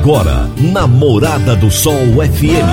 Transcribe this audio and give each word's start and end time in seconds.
Agora, 0.00 0.48
na 0.56 0.86
Morada 0.86 1.56
do 1.56 1.72
Sol 1.72 2.06
FM. 2.22 2.68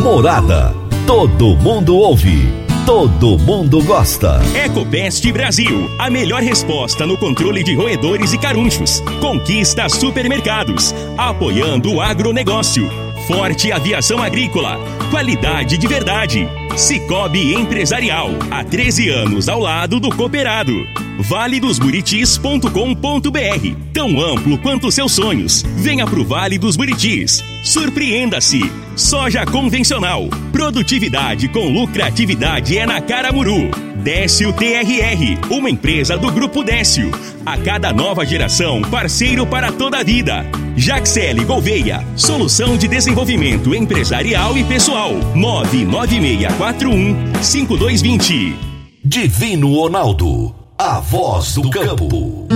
Morada. 0.00 0.72
Todo 1.04 1.56
mundo 1.56 1.96
ouve. 1.96 2.48
Todo 2.86 3.36
mundo 3.36 3.82
gosta. 3.82 4.40
Ecopest 4.54 5.30
Brasil, 5.32 5.90
a 5.98 6.08
melhor 6.08 6.42
resposta 6.42 7.04
no 7.04 7.18
controle 7.18 7.64
de 7.64 7.74
roedores 7.74 8.32
e 8.32 8.38
carunchos. 8.38 9.00
Conquista 9.20 9.88
supermercados, 9.88 10.94
apoiando 11.18 11.94
o 11.94 12.00
agronegócio. 12.00 12.88
Forte 13.26 13.72
Aviação 13.72 14.22
Agrícola, 14.22 14.78
qualidade 15.10 15.76
de 15.76 15.88
verdade. 15.88 16.48
Cicobi 16.76 17.54
Empresarial, 17.54 18.30
há 18.48 18.62
13 18.62 19.10
anos 19.10 19.48
ao 19.48 19.58
lado 19.58 19.98
do 19.98 20.14
cooperado. 20.14 20.72
valedosburitis.com.br, 21.18 23.76
tão 23.92 24.20
amplo 24.20 24.58
quanto 24.58 24.90
seus 24.90 25.12
sonhos. 25.12 25.62
Venha 25.76 26.04
pro 26.06 26.24
Vale 26.24 26.58
dos 26.58 26.76
Buritis. 26.76 27.44
Surpreenda-se. 27.62 28.60
Soja 28.96 29.44
convencional, 29.44 30.28
produtividade 30.52 31.48
com 31.48 31.68
lucratividade 31.68 32.78
é 32.78 32.86
na 32.86 33.00
Caramuru. 33.00 33.70
Décio 33.96 34.52
TRR, 34.52 35.38
uma 35.50 35.68
empresa 35.70 36.18
do 36.18 36.30
Grupo 36.30 36.62
Décio. 36.62 37.10
A 37.44 37.56
cada 37.56 37.92
nova 37.92 38.24
geração, 38.24 38.80
parceiro 38.82 39.44
para 39.46 39.72
toda 39.72 39.98
a 39.98 40.04
vida. 40.04 40.46
Jaxele 40.76 41.44
Gouveia, 41.44 42.06
solução 42.16 42.76
de 42.76 42.86
desenvolvimento 42.86 43.74
empresarial 43.74 44.56
e 44.58 44.64
pessoal. 44.64 45.14
99641 45.34 47.42
5220. 47.42 48.54
Divino 49.02 49.74
Ronaldo, 49.74 50.54
a 50.84 51.00
voz 51.00 51.54
do 51.54 51.70
campo. 51.70 52.46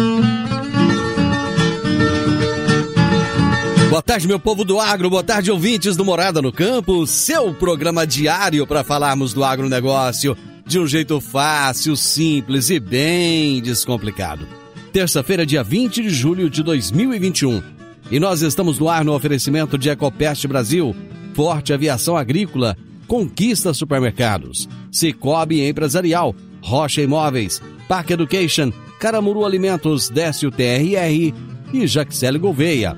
Boa 3.88 4.02
tarde, 4.02 4.28
meu 4.28 4.38
povo 4.38 4.66
do 4.66 4.78
agro, 4.78 5.08
boa 5.08 5.24
tarde, 5.24 5.50
ouvintes 5.50 5.96
do 5.96 6.04
Morada 6.04 6.42
no 6.42 6.52
Campo, 6.52 7.06
seu 7.06 7.54
programa 7.54 8.06
diário 8.06 8.66
para 8.66 8.84
falarmos 8.84 9.32
do 9.32 9.42
agronegócio 9.42 10.36
de 10.66 10.78
um 10.78 10.86
jeito 10.86 11.18
fácil, 11.22 11.96
simples 11.96 12.68
e 12.68 12.78
bem 12.78 13.62
descomplicado. 13.62 14.46
Terça-feira, 14.92 15.46
dia 15.46 15.64
20 15.64 16.02
de 16.02 16.10
julho 16.10 16.50
de 16.50 16.62
2021. 16.62 17.62
E 18.10 18.20
nós 18.20 18.42
estamos 18.42 18.78
no 18.78 18.90
ar 18.90 19.06
no 19.06 19.14
oferecimento 19.14 19.78
de 19.78 19.88
Ecopest 19.88 20.46
Brasil, 20.46 20.94
Forte 21.32 21.72
Aviação 21.72 22.14
Agrícola, 22.14 22.76
Conquista 23.06 23.72
Supermercados, 23.72 24.68
Cicobi 24.92 25.66
Empresarial, 25.66 26.34
Rocha 26.60 27.00
Imóveis, 27.00 27.62
Park 27.88 28.10
Education, 28.10 28.70
Caramuru 29.00 29.44
Alimentos, 29.44 30.10
Décio 30.10 30.50
TRR 30.50 31.32
e 31.72 31.86
Jaxele 31.86 32.38
Gouveia. 32.38 32.96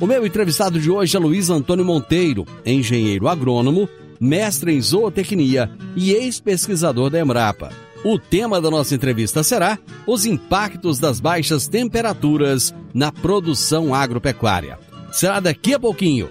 O 0.00 0.06
meu 0.06 0.24
entrevistado 0.24 0.80
de 0.80 0.90
hoje 0.90 1.16
é 1.16 1.20
Luiz 1.20 1.50
Antônio 1.50 1.84
Monteiro, 1.84 2.46
engenheiro 2.64 3.28
agrônomo, 3.28 3.88
mestre 4.20 4.72
em 4.72 4.80
zootecnia 4.80 5.70
e 5.96 6.12
ex-pesquisador 6.12 7.10
da 7.10 7.20
Embrapa. 7.20 7.70
O 8.04 8.18
tema 8.18 8.60
da 8.60 8.70
nossa 8.70 8.94
entrevista 8.94 9.42
será 9.42 9.78
os 10.06 10.24
impactos 10.24 10.98
das 10.98 11.20
baixas 11.20 11.68
temperaturas 11.68 12.74
na 12.94 13.12
produção 13.12 13.94
agropecuária. 13.94 14.78
Será 15.12 15.40
daqui 15.40 15.74
a 15.74 15.80
pouquinho. 15.80 16.30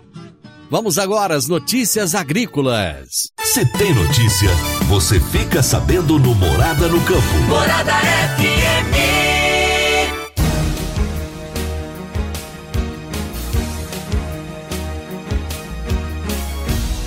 Vamos 0.72 1.00
agora 1.00 1.35
às 1.35 1.47
notícias 1.47 2.13
agrícolas. 2.13 3.31
Se 3.41 3.66
tem 3.66 3.91
notícia, 3.91 4.52
você 4.88 5.19
fica 5.19 5.63
sabendo 5.63 6.19
no 6.19 6.35
Morada 6.35 6.88
no 6.88 7.02
Campo. 7.02 7.38
Morada 7.47 7.91
FM. 8.38 9.00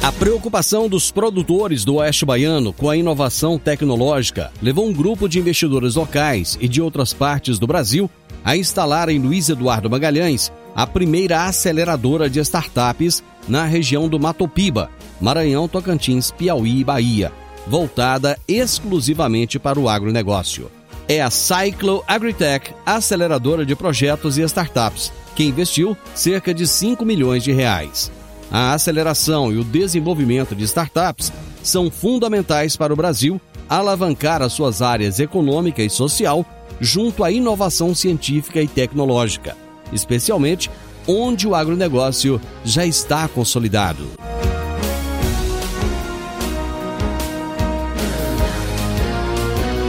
A 0.02 0.10
preocupação 0.10 0.88
dos 0.88 1.12
produtores 1.12 1.84
do 1.84 1.94
Oeste 1.94 2.24
Baiano 2.24 2.72
com 2.72 2.90
a 2.90 2.96
inovação 2.96 3.60
tecnológica 3.60 4.50
levou 4.60 4.88
um 4.88 4.92
grupo 4.92 5.28
de 5.28 5.38
investidores 5.38 5.94
locais 5.94 6.58
e 6.60 6.66
de 6.66 6.82
outras 6.82 7.12
partes 7.12 7.60
do 7.60 7.68
Brasil 7.68 8.10
a 8.44 8.56
instalar 8.56 9.08
em 9.08 9.20
Luiz 9.20 9.48
Eduardo 9.48 9.88
Magalhães 9.88 10.50
a 10.74 10.84
primeira 10.86 11.44
aceleradora 11.44 12.28
de 12.28 12.40
startups 12.40 13.22
na 13.48 13.64
região 13.64 14.08
do 14.08 14.18
Matopiba, 14.18 14.90
Maranhão, 15.20 15.68
Tocantins, 15.68 16.30
Piauí 16.30 16.80
e 16.80 16.84
Bahia, 16.84 17.32
voltada 17.66 18.38
exclusivamente 18.46 19.58
para 19.58 19.78
o 19.78 19.88
agronegócio. 19.88 20.70
É 21.08 21.20
a 21.20 21.30
Cyclo 21.30 22.02
Agritech, 22.06 22.72
aceleradora 22.86 23.66
de 23.66 23.74
projetos 23.74 24.38
e 24.38 24.42
startups, 24.42 25.12
que 25.34 25.44
investiu 25.44 25.96
cerca 26.14 26.54
de 26.54 26.66
5 26.66 27.04
milhões 27.04 27.42
de 27.42 27.52
reais. 27.52 28.10
A 28.50 28.74
aceleração 28.74 29.52
e 29.52 29.58
o 29.58 29.64
desenvolvimento 29.64 30.54
de 30.54 30.64
startups 30.64 31.32
são 31.62 31.90
fundamentais 31.90 32.76
para 32.76 32.92
o 32.92 32.96
Brasil 32.96 33.40
alavancar 33.68 34.42
as 34.42 34.52
suas 34.52 34.82
áreas 34.82 35.18
econômica 35.18 35.82
e 35.82 35.88
social 35.88 36.44
junto 36.80 37.24
à 37.24 37.30
inovação 37.30 37.94
científica 37.94 38.60
e 38.60 38.68
tecnológica, 38.68 39.56
especialmente 39.92 40.70
onde 41.06 41.46
o 41.46 41.54
agronegócio 41.54 42.40
já 42.64 42.86
está 42.86 43.26
consolidado. 43.28 44.06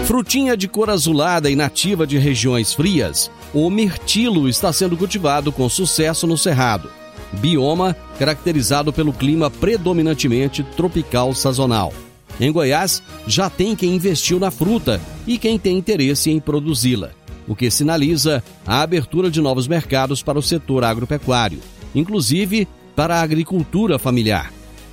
Frutinha 0.05 0.55
de 0.55 0.67
cor 0.67 0.89
azulada 0.89 1.49
e 1.49 1.55
nativa 1.55 2.05
de 2.05 2.17
regiões 2.17 2.73
frias, 2.73 3.31
o 3.53 3.69
mirtilo 3.69 4.47
está 4.47 4.71
sendo 4.71 4.95
cultivado 4.95 5.51
com 5.51 5.67
sucesso 5.67 6.27
no 6.27 6.37
Cerrado 6.37 6.89
bioma 7.33 7.95
caracterizado 8.19 8.93
pelo 8.93 9.11
clima 9.11 9.49
predominantemente 9.49 10.63
tropical 10.63 11.33
sazonal. 11.33 11.93
Em 12.39 12.51
Goiás, 12.51 13.01
já 13.27 13.49
tem 13.49 13.75
quem 13.75 13.95
investiu 13.95 14.39
na 14.39 14.49
fruta 14.49 14.99
e 15.27 15.37
quem 15.37 15.59
tem 15.59 15.77
interesse 15.77 16.31
em 16.31 16.39
produzi-la, 16.39 17.11
o 17.47 17.55
que 17.55 17.69
sinaliza 17.69 18.43
a 18.65 18.81
abertura 18.81 19.29
de 19.29 19.41
novos 19.41 19.67
mercados 19.67 20.21
para 20.21 20.39
o 20.39 20.43
setor 20.43 20.83
agropecuário, 20.83 21.59
inclusive 21.93 22.67
para 22.95 23.15
a 23.17 23.21
agricultura 23.21 23.97
familiar. 23.99 24.51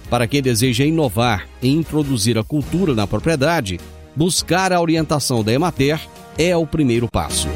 Para 0.08 0.26
quem 0.26 0.42
deseja 0.42 0.84
inovar 0.84 1.46
e 1.62 1.68
introduzir 1.68 2.36
a 2.36 2.42
cultura 2.42 2.94
na 2.94 3.06
propriedade, 3.06 3.78
buscar 4.16 4.72
a 4.72 4.80
orientação 4.80 5.44
da 5.44 5.52
Emater 5.52 6.00
é 6.36 6.56
o 6.56 6.66
primeiro 6.66 7.08
passo. 7.08 7.48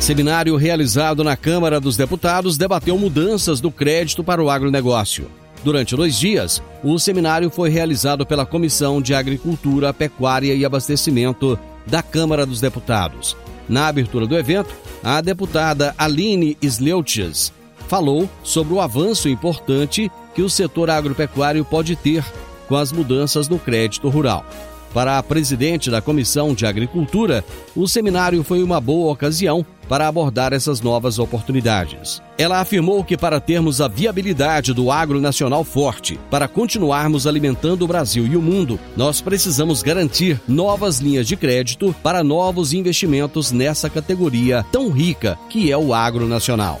Seminário 0.00 0.54
realizado 0.56 1.24
na 1.24 1.36
Câmara 1.36 1.80
dos 1.80 1.96
Deputados 1.96 2.56
debateu 2.56 2.96
mudanças 2.96 3.60
do 3.60 3.72
crédito 3.72 4.22
para 4.22 4.42
o 4.42 4.48
agronegócio. 4.48 5.28
Durante 5.66 5.96
dois 5.96 6.16
dias, 6.16 6.62
o 6.80 6.96
seminário 6.96 7.50
foi 7.50 7.68
realizado 7.68 8.24
pela 8.24 8.46
Comissão 8.46 9.02
de 9.02 9.12
Agricultura, 9.12 9.92
Pecuária 9.92 10.54
e 10.54 10.64
Abastecimento 10.64 11.58
da 11.84 12.04
Câmara 12.04 12.46
dos 12.46 12.60
Deputados. 12.60 13.36
Na 13.68 13.88
abertura 13.88 14.28
do 14.28 14.38
evento, 14.38 14.72
a 15.02 15.20
deputada 15.20 15.92
Aline 15.98 16.56
Sleutjes 16.62 17.52
falou 17.88 18.30
sobre 18.44 18.74
o 18.74 18.80
avanço 18.80 19.28
importante 19.28 20.08
que 20.36 20.42
o 20.42 20.48
setor 20.48 20.88
agropecuário 20.88 21.64
pode 21.64 21.96
ter 21.96 22.24
com 22.68 22.76
as 22.76 22.92
mudanças 22.92 23.48
no 23.48 23.58
crédito 23.58 24.08
rural. 24.08 24.46
Para 24.94 25.18
a 25.18 25.22
presidente 25.22 25.90
da 25.90 26.00
Comissão 26.00 26.54
de 26.54 26.64
Agricultura, 26.64 27.44
o 27.74 27.88
seminário 27.88 28.44
foi 28.44 28.62
uma 28.62 28.80
boa 28.80 29.12
ocasião 29.12 29.66
para 29.88 30.08
abordar 30.08 30.52
essas 30.52 30.80
novas 30.80 31.18
oportunidades. 31.18 32.22
Ela 32.38 32.60
afirmou 32.60 33.02
que 33.04 33.16
para 33.16 33.40
termos 33.40 33.80
a 33.80 33.88
viabilidade 33.88 34.72
do 34.72 34.90
agro 34.90 35.20
nacional 35.20 35.64
forte, 35.64 36.18
para 36.30 36.48
continuarmos 36.48 37.26
alimentando 37.26 37.82
o 37.82 37.88
Brasil 37.88 38.26
e 38.26 38.36
o 38.36 38.42
mundo, 38.42 38.78
nós 38.96 39.20
precisamos 39.20 39.82
garantir 39.82 40.40
novas 40.46 40.98
linhas 40.98 41.26
de 41.26 41.36
crédito 41.36 41.94
para 42.02 42.22
novos 42.22 42.72
investimentos 42.72 43.52
nessa 43.52 43.88
categoria 43.88 44.64
tão 44.70 44.90
rica 44.90 45.38
que 45.48 45.70
é 45.70 45.76
o 45.76 45.94
agro 45.94 46.26
nacional. 46.26 46.80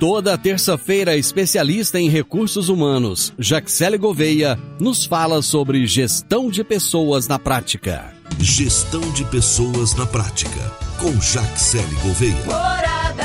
Toda 0.00 0.38
terça-feira, 0.38 1.14
especialista 1.14 2.00
em 2.00 2.08
recursos 2.08 2.70
humanos, 2.70 3.34
Jaxele 3.38 3.98
Gouveia, 3.98 4.58
nos 4.80 5.04
fala 5.04 5.42
sobre 5.42 5.86
gestão 5.86 6.48
de 6.48 6.64
pessoas 6.64 7.28
na 7.28 7.38
prática. 7.38 8.10
Gestão 8.38 9.02
de 9.12 9.26
pessoas 9.26 9.94
na 9.94 10.06
prática, 10.06 10.58
com 10.98 11.12
Jaxele 11.20 11.94
Gouveia. 12.02 12.46
Morada 12.46 13.24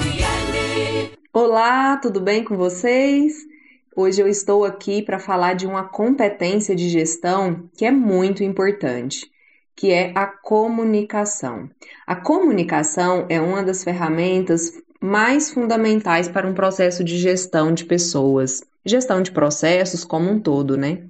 FM. 0.00 1.18
Olá, 1.30 1.98
tudo 1.98 2.22
bem 2.22 2.42
com 2.42 2.56
vocês? 2.56 3.46
Hoje 3.94 4.22
eu 4.22 4.28
estou 4.28 4.64
aqui 4.64 5.02
para 5.02 5.18
falar 5.18 5.52
de 5.52 5.66
uma 5.66 5.84
competência 5.84 6.74
de 6.74 6.88
gestão 6.88 7.68
que 7.76 7.84
é 7.84 7.90
muito 7.90 8.42
importante, 8.42 9.30
que 9.76 9.92
é 9.92 10.12
a 10.14 10.26
comunicação. 10.26 11.68
A 12.06 12.16
comunicação 12.16 13.26
é 13.28 13.38
uma 13.38 13.62
das 13.62 13.84
ferramentas 13.84 14.72
mais 15.00 15.50
fundamentais 15.50 16.28
para 16.28 16.46
um 16.46 16.54
processo 16.54 17.04
de 17.04 17.16
gestão 17.16 17.72
de 17.72 17.84
pessoas, 17.84 18.62
gestão 18.84 19.22
de 19.22 19.30
processos 19.30 20.04
como 20.04 20.30
um 20.30 20.40
todo, 20.40 20.76
né? 20.76 21.02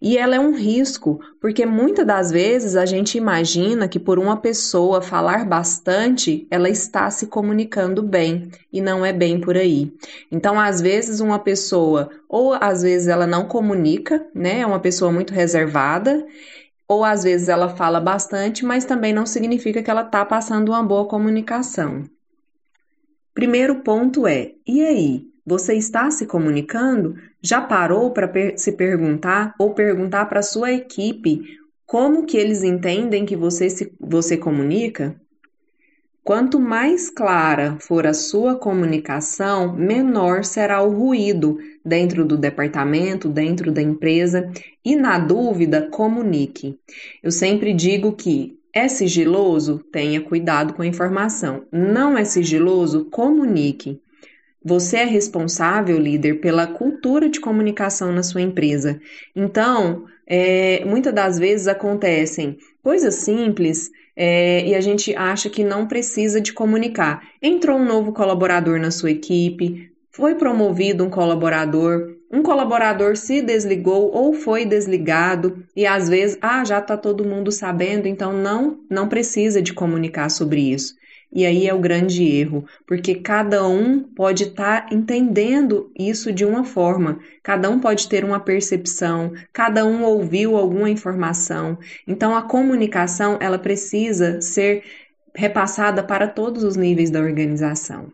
E 0.00 0.16
ela 0.16 0.36
é 0.36 0.40
um 0.40 0.54
risco, 0.54 1.20
porque 1.40 1.66
muitas 1.66 2.06
das 2.06 2.30
vezes 2.30 2.76
a 2.76 2.86
gente 2.86 3.18
imagina 3.18 3.88
que 3.88 3.98
por 3.98 4.18
uma 4.18 4.36
pessoa 4.36 5.02
falar 5.02 5.44
bastante, 5.44 6.46
ela 6.50 6.68
está 6.68 7.10
se 7.10 7.26
comunicando 7.26 8.02
bem, 8.02 8.50
e 8.72 8.80
não 8.80 9.04
é 9.04 9.12
bem 9.12 9.40
por 9.40 9.56
aí. 9.56 9.92
Então, 10.30 10.58
às 10.58 10.80
vezes 10.80 11.20
uma 11.20 11.38
pessoa, 11.38 12.10
ou 12.28 12.54
às 12.54 12.82
vezes 12.82 13.08
ela 13.08 13.26
não 13.26 13.46
comunica, 13.46 14.26
né? 14.34 14.60
É 14.60 14.66
uma 14.66 14.80
pessoa 14.80 15.12
muito 15.12 15.34
reservada, 15.34 16.26
ou 16.88 17.04
às 17.04 17.24
vezes 17.24 17.48
ela 17.48 17.68
fala 17.68 18.00
bastante, 18.00 18.64
mas 18.64 18.84
também 18.84 19.12
não 19.12 19.26
significa 19.26 19.82
que 19.82 19.90
ela 19.90 20.02
está 20.02 20.24
passando 20.24 20.70
uma 20.70 20.82
boa 20.82 21.06
comunicação. 21.06 22.04
Primeiro 23.36 23.82
ponto 23.82 24.26
é: 24.26 24.52
e 24.66 24.82
aí? 24.82 25.26
Você 25.44 25.74
está 25.74 26.10
se 26.10 26.24
comunicando? 26.24 27.16
Já 27.42 27.60
parou 27.60 28.10
para 28.10 28.26
per 28.26 28.58
se 28.58 28.72
perguntar 28.72 29.54
ou 29.58 29.74
perguntar 29.74 30.24
para 30.24 30.40
sua 30.40 30.72
equipe 30.72 31.42
como 31.84 32.24
que 32.24 32.38
eles 32.38 32.64
entendem 32.64 33.26
que 33.26 33.36
você 33.36 33.68
se 33.68 33.92
você 34.00 34.38
comunica? 34.38 35.14
Quanto 36.24 36.58
mais 36.58 37.10
clara 37.10 37.76
for 37.78 38.06
a 38.06 38.14
sua 38.14 38.56
comunicação, 38.56 39.76
menor 39.76 40.42
será 40.42 40.82
o 40.82 40.90
ruído 40.90 41.58
dentro 41.84 42.24
do 42.24 42.38
departamento, 42.38 43.28
dentro 43.28 43.70
da 43.70 43.82
empresa 43.82 44.50
e, 44.82 44.96
na 44.96 45.18
dúvida, 45.18 45.88
comunique. 45.90 46.80
Eu 47.22 47.30
sempre 47.30 47.74
digo 47.74 48.12
que 48.16 48.55
é 48.76 48.88
sigiloso? 48.88 49.78
Tenha 49.90 50.20
cuidado 50.20 50.74
com 50.74 50.82
a 50.82 50.86
informação. 50.86 51.64
Não 51.72 52.18
é 52.18 52.26
sigiloso? 52.26 53.06
Comunique. 53.06 54.02
Você 54.62 54.98
é 54.98 55.04
responsável, 55.04 55.98
líder, 55.98 56.40
pela 56.40 56.66
cultura 56.66 57.26
de 57.30 57.40
comunicação 57.40 58.12
na 58.12 58.22
sua 58.22 58.42
empresa. 58.42 59.00
Então, 59.34 60.04
é, 60.26 60.84
muitas 60.84 61.14
das 61.14 61.38
vezes 61.38 61.68
acontecem 61.68 62.58
coisas 62.82 63.14
simples 63.14 63.90
é, 64.14 64.66
e 64.66 64.74
a 64.74 64.80
gente 64.82 65.16
acha 65.16 65.48
que 65.48 65.64
não 65.64 65.86
precisa 65.86 66.38
de 66.38 66.52
comunicar. 66.52 67.26
Entrou 67.40 67.78
um 67.78 67.84
novo 67.84 68.12
colaborador 68.12 68.78
na 68.78 68.90
sua 68.90 69.10
equipe, 69.10 69.90
foi 70.10 70.34
promovido 70.34 71.02
um 71.02 71.08
colaborador, 71.08 72.15
um 72.30 72.42
colaborador 72.42 73.16
se 73.16 73.40
desligou 73.40 74.10
ou 74.12 74.34
foi 74.34 74.64
desligado 74.64 75.64
e 75.74 75.86
às 75.86 76.08
vezes, 76.08 76.38
ah, 76.42 76.64
já 76.64 76.78
está 76.78 76.96
todo 76.96 77.24
mundo 77.24 77.52
sabendo, 77.52 78.08
então 78.08 78.32
não 78.32 78.80
não 78.90 79.08
precisa 79.08 79.62
de 79.62 79.72
comunicar 79.72 80.28
sobre 80.28 80.60
isso. 80.72 80.94
E 81.32 81.44
aí 81.44 81.68
é 81.68 81.74
o 81.74 81.80
grande 81.80 82.24
erro, 82.24 82.64
porque 82.86 83.16
cada 83.16 83.66
um 83.66 84.02
pode 84.02 84.44
estar 84.44 84.86
tá 84.86 84.94
entendendo 84.94 85.90
isso 85.98 86.32
de 86.32 86.44
uma 86.44 86.64
forma, 86.64 87.18
cada 87.42 87.68
um 87.68 87.78
pode 87.78 88.08
ter 88.08 88.24
uma 88.24 88.40
percepção, 88.40 89.32
cada 89.52 89.84
um 89.84 90.02
ouviu 90.04 90.56
alguma 90.56 90.88
informação. 90.88 91.78
Então 92.06 92.34
a 92.34 92.42
comunicação, 92.42 93.38
ela 93.40 93.58
precisa 93.58 94.40
ser 94.40 94.82
repassada 95.34 96.02
para 96.02 96.26
todos 96.26 96.64
os 96.64 96.76
níveis 96.76 97.10
da 97.10 97.20
organização. 97.20 98.12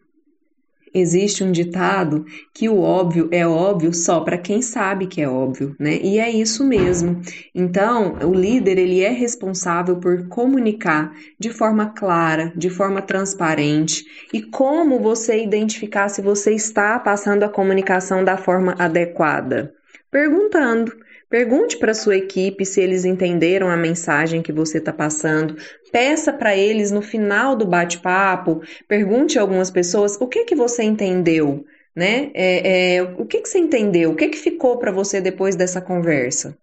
Existe 0.95 1.43
um 1.43 1.51
ditado 1.51 2.27
que 2.53 2.69
o 2.69 2.81
óbvio 2.81 3.29
é 3.33 3.47
óbvio 3.47 3.95
só 3.95 4.21
para 4.21 4.37
quem 4.37 4.61
sabe 4.61 5.07
que 5.07 5.23
é 5.23 5.29
óbvio, 5.29 5.75
né? 5.79 5.99
E 6.03 6.19
é 6.19 6.31
isso 6.31 6.65
mesmo. 6.65 7.21
Então, 7.55 8.19
o 8.23 8.35
líder 8.35 8.79
ele 8.79 9.01
é 9.01 9.11
responsável 9.11 9.97
por 9.97 10.29
comunicar 10.29 11.13
de 11.39 11.51
forma 11.51 11.87
clara, 11.87 12.53
de 12.55 12.69
forma 12.69 13.01
transparente. 13.01 14.05
E 14.33 14.43
como 14.43 15.01
você 15.01 15.43
identificar 15.43 16.09
se 16.09 16.21
você 16.21 16.53
está 16.53 16.99
passando 16.99 17.43
a 17.43 17.49
comunicação 17.49 18.23
da 18.23 18.37
forma 18.37 18.75
adequada? 18.79 19.73
Perguntando. 20.11 20.93
Pergunte 21.33 21.79
para 21.79 21.95
sua 21.95 22.15
equipe 22.15 22.63
se 22.67 22.79
eles 22.83 23.07
entenderam 23.07 23.71
a 23.71 23.77
mensagem 23.77 24.43
que 24.43 24.53
você 24.53 24.77
está 24.77 24.93
passando. 24.93 25.57
Peça 25.91 26.31
para 26.31 26.55
eles 26.55 26.91
no 26.91 27.01
final 27.01 27.57
do 27.57 27.65
bate-papo. 27.65 28.61
Pergunte 28.87 29.39
a 29.39 29.41
algumas 29.41 29.71
pessoas 29.71 30.21
o 30.21 30.29
que 30.29 30.45
que 30.45 30.55
você 30.55 30.83
entendeu, 30.83 31.65
né? 31.97 32.31
É, 32.35 32.97
é, 32.97 33.03
o 33.03 33.25
que 33.25 33.41
que 33.41 33.49
você 33.49 33.59
entendeu? 33.59 34.11
O 34.11 34.15
que 34.15 34.29
que 34.29 34.37
ficou 34.37 34.77
para 34.77 34.93
você 34.93 35.23
depois 35.23 35.57
dessa 35.57 35.81
conversa? 35.81 36.55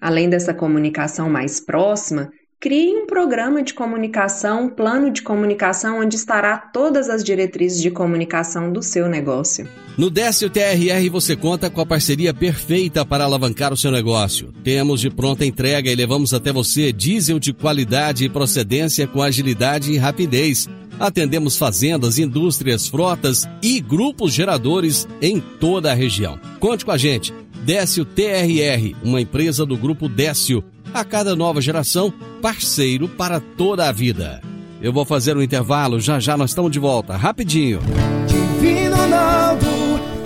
Além 0.00 0.28
dessa 0.28 0.52
comunicação 0.52 1.30
mais 1.30 1.60
próxima, 1.60 2.32
Crie 2.62 2.94
um 2.94 3.06
programa 3.06 3.62
de 3.62 3.72
comunicação, 3.72 4.64
um 4.64 4.68
plano 4.68 5.10
de 5.10 5.22
comunicação 5.22 5.98
onde 5.98 6.16
estará 6.16 6.58
todas 6.58 7.08
as 7.08 7.24
diretrizes 7.24 7.80
de 7.80 7.90
comunicação 7.90 8.70
do 8.70 8.82
seu 8.82 9.08
negócio. 9.08 9.66
No 9.96 10.10
Décio 10.10 10.50
TRR 10.50 11.08
você 11.10 11.34
conta 11.34 11.70
com 11.70 11.80
a 11.80 11.86
parceria 11.86 12.34
perfeita 12.34 13.02
para 13.02 13.24
alavancar 13.24 13.72
o 13.72 13.78
seu 13.78 13.90
negócio. 13.90 14.52
Temos 14.62 15.00
de 15.00 15.08
pronta 15.08 15.46
entrega 15.46 15.90
e 15.90 15.94
levamos 15.94 16.34
até 16.34 16.52
você 16.52 16.92
diesel 16.92 17.38
de 17.38 17.54
qualidade 17.54 18.26
e 18.26 18.28
procedência 18.28 19.06
com 19.06 19.22
agilidade 19.22 19.90
e 19.90 19.96
rapidez. 19.96 20.68
Atendemos 20.98 21.56
fazendas, 21.56 22.18
indústrias, 22.18 22.86
frotas 22.86 23.48
e 23.62 23.80
grupos 23.80 24.34
geradores 24.34 25.08
em 25.22 25.40
toda 25.40 25.92
a 25.92 25.94
região. 25.94 26.38
Conte 26.58 26.84
com 26.84 26.90
a 26.90 26.98
gente. 26.98 27.32
Décio 27.64 28.04
TRR, 28.04 28.94
uma 29.02 29.20
empresa 29.20 29.64
do 29.64 29.78
grupo 29.78 30.10
Décio 30.10 30.62
a 30.92 31.04
cada 31.04 31.36
nova 31.36 31.60
geração, 31.60 32.12
parceiro 32.42 33.08
para 33.08 33.40
toda 33.40 33.88
a 33.88 33.92
vida. 33.92 34.40
Eu 34.82 34.92
vou 34.92 35.04
fazer 35.04 35.36
um 35.36 35.42
intervalo, 35.42 36.00
já 36.00 36.18
já 36.18 36.36
nós 36.36 36.50
estamos 36.50 36.70
de 36.70 36.78
volta, 36.78 37.16
rapidinho. 37.16 37.80
Divino 38.26 38.96
Ronaldo, 38.96 39.66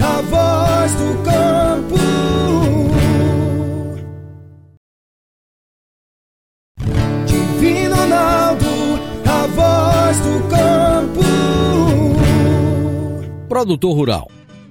a 0.00 0.22
voz 0.22 0.92
do 0.94 1.22
campo. 1.24 1.94
Divino 7.26 7.94
Ronaldo, 7.96 8.66
a 9.26 9.46
voz 9.48 10.16
do 10.18 10.48
campo. 10.48 11.24
Produtor 13.48 13.96
Rural 13.96 14.43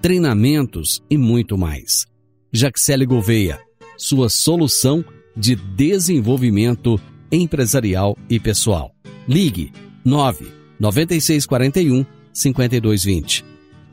treinamentos 0.00 1.02
e 1.10 1.16
muito 1.16 1.56
mais. 1.56 2.06
Jaxele 2.52 3.04
Gouveia, 3.04 3.58
sua 3.96 4.28
solução 4.28 5.04
de 5.36 5.54
desenvolvimento 5.54 7.00
empresarial 7.30 8.16
e 8.28 8.40
pessoal. 8.40 8.92
Ligue 9.26 9.72
9 10.04 10.46
9641 10.80 12.06
5220. 12.32 13.44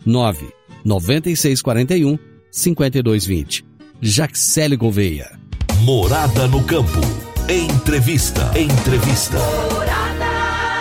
9 0.05 0.47
9641 0.83 2.17
5220. 2.51 3.65
Jaxele 4.01 4.77
Gouveia. 4.77 5.39
Morada 5.81 6.47
no 6.47 6.63
campo. 6.63 7.01
Entrevista. 7.49 8.51
Entrevista. 8.57 9.37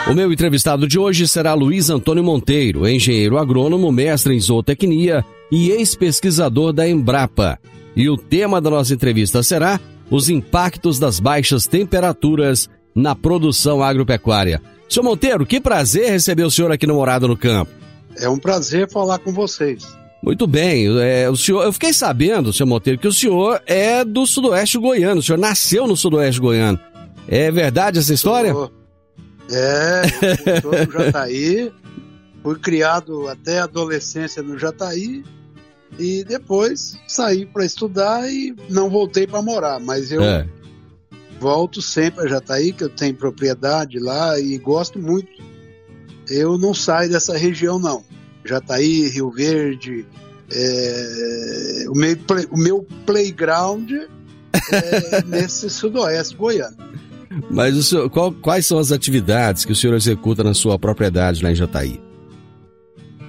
O 0.08 0.12
meu 0.14 0.30
entrevistado 0.32 0.87
de 0.87 0.99
hoje 0.99 1.26
será 1.26 1.54
Luiz 1.54 1.88
Antônio 1.88 2.23
Monteiro, 2.23 2.87
engenheiro 2.88 3.38
agrônomo, 3.38 3.90
mestre 3.90 4.34
em 4.34 4.40
zootecnia 4.40 5.25
e 5.50 5.70
ex-pesquisador 5.70 6.73
da 6.73 6.87
Embrapa. 6.87 7.58
E 7.96 8.08
o 8.11 8.16
tema 8.16 8.61
da 8.61 8.68
nossa 8.68 8.92
entrevista 8.92 9.42
será 9.42 9.80
os 10.11 10.28
impactos 10.28 10.99
das 10.99 11.18
baixas 11.18 11.66
temperaturas 11.66 12.68
na 12.94 13.14
produção 13.14 13.82
agropecuária. 13.82 14.61
Senhor 14.88 15.04
Monteiro, 15.04 15.46
que 15.46 15.58
prazer 15.61 16.11
receber 16.11 16.44
o 16.44 16.50
senhor 16.50 16.70
aqui 16.70 16.87
no 16.87 16.94
Morado 16.94 17.26
no 17.26 17.37
Campo. 17.37 17.73
É 18.18 18.28
um 18.28 18.38
prazer 18.38 18.90
falar 18.90 19.18
com 19.18 19.32
vocês. 19.32 19.84
Muito 20.23 20.46
bem, 20.46 20.87
é, 21.00 21.28
o 21.30 21.37
senhor, 21.37 21.64
eu 21.64 21.73
fiquei 21.73 21.92
sabendo, 21.92 22.52
senhor 22.52 22.66
Monteiro, 22.68 22.99
que 23.00 23.08
o 23.08 23.12
senhor 23.12 23.61
é 23.66 24.04
do 24.04 24.26
sudoeste 24.26 24.78
goiano, 24.78 25.20
o 25.20 25.23
senhor 25.23 25.38
nasceu 25.38 25.87
no 25.87 25.96
sudoeste 25.96 26.40
goiano. 26.40 26.78
É 27.26 27.50
verdade 27.50 27.99
essa 27.99 28.12
história? 28.12 28.52
Sou- 28.52 28.70
É, 29.50 30.02
eu 30.56 30.60
sou 30.62 30.86
do 30.86 30.92
Jataí, 30.92 31.72
fui 32.42 32.58
criado 32.58 33.28
até 33.28 33.60
a 33.60 33.64
adolescência 33.64 34.42
no 34.42 34.58
Jataí 34.58 35.22
e 35.98 36.24
depois 36.24 36.98
saí 37.06 37.44
para 37.46 37.64
estudar 37.64 38.28
e 38.30 38.54
não 38.70 38.88
voltei 38.90 39.26
para 39.26 39.42
morar, 39.42 39.78
mas 39.80 40.10
eu 40.10 40.22
É. 40.22 40.46
volto 41.38 41.80
sempre 41.82 42.24
a 42.24 42.28
Jataí, 42.28 42.72
que 42.72 42.84
eu 42.84 42.88
tenho 42.88 43.14
propriedade 43.14 43.98
lá 43.98 44.38
e 44.40 44.56
gosto 44.58 44.98
muito. 44.98 45.30
Eu 46.28 46.56
não 46.56 46.72
saio 46.72 47.10
dessa 47.10 47.36
região, 47.36 47.78
não. 47.78 48.02
Jataí, 48.44 49.08
Rio 49.08 49.30
Verde, 49.30 50.06
é, 50.50 51.84
o, 51.88 51.94
meu 51.94 52.16
play- 52.16 52.48
o 52.50 52.56
meu 52.56 52.86
playground 53.06 53.90
é 53.92 55.22
nesse 55.26 55.68
sudoeste 55.68 56.34
goiano. 56.34 56.76
Mas 57.50 57.76
o 57.76 57.82
senhor, 57.82 58.10
qual- 58.10 58.32
quais 58.32 58.66
são 58.66 58.78
as 58.78 58.92
atividades 58.92 59.64
que 59.64 59.72
o 59.72 59.76
senhor 59.76 59.94
executa 59.94 60.42
na 60.44 60.54
sua 60.54 60.78
propriedade 60.78 61.42
lá 61.42 61.50
em 61.50 61.54
Jataí? 61.54 62.00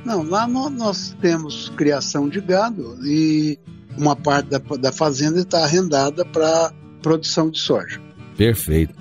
Não, 0.05 0.21
lá 0.24 0.47
nó- 0.47 0.69
nós 0.69 1.15
temos 1.21 1.69
criação 1.75 2.29
de 2.29 2.39
gado 2.39 2.95
e 3.05 3.57
uma 3.97 4.15
parte 4.15 4.50
da, 4.50 4.59
da 4.77 4.91
fazenda 4.91 5.39
está 5.41 5.63
arrendada 5.63 6.24
para 6.25 6.71
produção 7.01 7.50
de 7.50 7.59
soja. 7.59 8.00
Perfeito. 8.38 8.93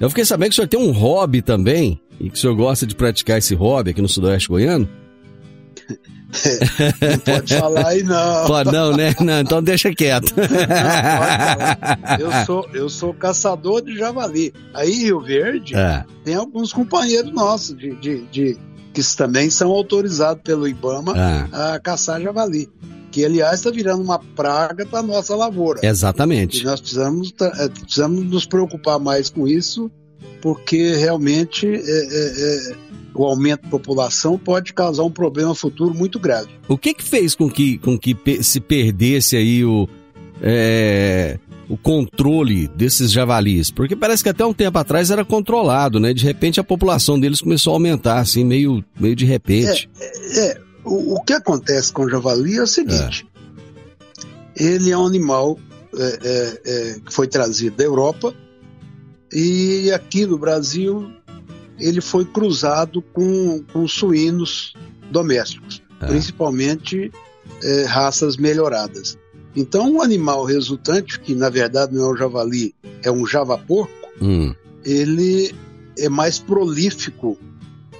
Eu 0.00 0.08
fiquei 0.10 0.24
sabendo 0.24 0.48
que 0.50 0.54
o 0.54 0.56
senhor 0.56 0.68
tem 0.68 0.80
um 0.80 0.90
hobby 0.90 1.40
também 1.40 2.00
e 2.20 2.28
que 2.28 2.36
o 2.36 2.38
senhor 2.38 2.54
gosta 2.56 2.86
de 2.86 2.94
praticar 2.94 3.38
esse 3.38 3.54
hobby 3.54 3.90
aqui 3.90 4.02
no 4.02 4.08
Sudoeste 4.08 4.48
Goiano? 4.48 4.88
Não 7.00 7.18
pode 7.18 7.54
falar 7.56 7.86
aí, 7.88 8.02
não. 8.02 8.46
Pode 8.48 8.72
não, 8.72 8.96
né? 8.96 9.14
Não, 9.20 9.40
então 9.40 9.62
deixa 9.62 9.94
quieto. 9.94 10.32
Não, 10.36 10.48
falar. 10.48 12.18
Eu 12.18 12.30
sou, 12.46 12.68
eu 12.72 12.88
sou 12.88 13.12
caçador 13.14 13.82
de 13.82 13.96
javali. 13.96 14.52
Aí, 14.74 14.90
em 14.92 14.98
Rio 15.04 15.20
Verde, 15.20 15.74
É. 15.76 16.04
tem 16.24 16.34
alguns 16.34 16.72
companheiros 16.72 17.32
nossos 17.32 17.76
de, 17.76 17.94
de, 17.96 18.22
de- 18.26 18.58
que 18.94 19.02
também 19.16 19.48
são 19.50 19.70
autorizados 19.70 20.42
pelo 20.42 20.66
IBAMA 20.68 21.14
Ah, 21.52 21.74
a 21.74 21.80
caçar 21.80 22.20
javali. 22.20 22.68
Que, 23.10 23.24
aliás, 23.26 23.56
está 23.56 23.70
virando 23.70 24.02
uma 24.02 24.18
praga 24.18 24.86
para 24.86 25.02
nossa 25.02 25.36
lavoura. 25.36 25.80
E 25.82 25.86
exatamente. 25.86 26.64
nós 26.64 26.80
precisamos, 26.80 27.32
eh, 27.42 27.68
precisamos 27.68 28.24
nos 28.24 28.46
preocupar 28.46 28.98
mais 28.98 29.28
com 29.28 29.46
isso, 29.46 29.90
porque 30.40 30.96
realmente 30.96 31.66
é, 31.66 31.78
é, 31.78 32.72
é, 32.72 32.76
o 33.14 33.24
aumento 33.24 33.62
da 33.62 33.68
população 33.68 34.38
pode 34.38 34.72
causar 34.72 35.04
um 35.04 35.10
problema 35.10 35.54
futuro 35.54 35.94
muito 35.94 36.18
grave. 36.18 36.48
O 36.68 36.76
que 36.76 36.94
que 36.94 37.04
fez 37.04 37.34
com 37.34 37.50
que, 37.50 37.78
com 37.78 37.98
que 37.98 38.16
se 38.42 38.60
perdesse 38.60 39.36
aí 39.36 39.64
o, 39.64 39.88
é, 40.40 41.38
o 41.68 41.76
controle 41.76 42.68
desses 42.68 43.12
javalis? 43.12 43.70
Porque 43.70 43.94
parece 43.94 44.22
que 44.22 44.28
até 44.28 44.44
um 44.44 44.54
tempo 44.54 44.78
atrás 44.78 45.10
era 45.10 45.24
controlado, 45.24 46.00
né? 46.00 46.12
De 46.12 46.24
repente 46.24 46.58
a 46.58 46.64
população 46.64 47.18
deles 47.18 47.40
começou 47.40 47.72
a 47.72 47.76
aumentar, 47.76 48.18
assim, 48.18 48.44
meio, 48.44 48.84
meio 48.98 49.14
de 49.14 49.24
repente. 49.24 49.88
É, 50.36 50.60
o, 50.84 51.16
o 51.16 51.22
que 51.22 51.32
acontece 51.32 51.92
com 51.92 52.02
o 52.02 52.10
javali 52.10 52.56
é 52.56 52.62
o 52.62 52.66
seguinte: 52.66 53.26
ele 54.56 54.90
é 54.90 54.98
um 54.98 55.06
animal 55.06 55.58
é, 55.96 56.18
é, 56.22 56.60
é, 56.64 57.00
que 57.04 57.12
foi 57.12 57.28
trazido 57.28 57.76
da 57.76 57.84
Europa 57.84 58.34
e 59.32 59.90
aqui 59.92 60.26
no 60.26 60.38
Brasil 60.38 61.10
ele 61.78 62.00
foi 62.00 62.24
cruzado 62.24 63.00
com, 63.02 63.62
com 63.72 63.88
suínos 63.88 64.74
domésticos, 65.10 65.82
Ah. 66.00 66.06
principalmente 66.06 67.10
é, 67.62 67.84
raças 67.84 68.36
melhoradas. 68.36 69.18
Então, 69.54 69.96
o 69.96 70.02
animal 70.02 70.44
resultante, 70.44 71.18
que 71.20 71.34
na 71.34 71.48
verdade 71.50 71.94
não 71.94 72.04
é 72.04 72.12
um 72.12 72.16
javali, 72.16 72.74
é 73.02 73.10
um 73.10 73.26
javaporco, 73.26 73.92
Hum, 74.20 74.54
ele 74.84 75.54
é 75.98 76.08
mais 76.08 76.38
prolífico 76.38 77.36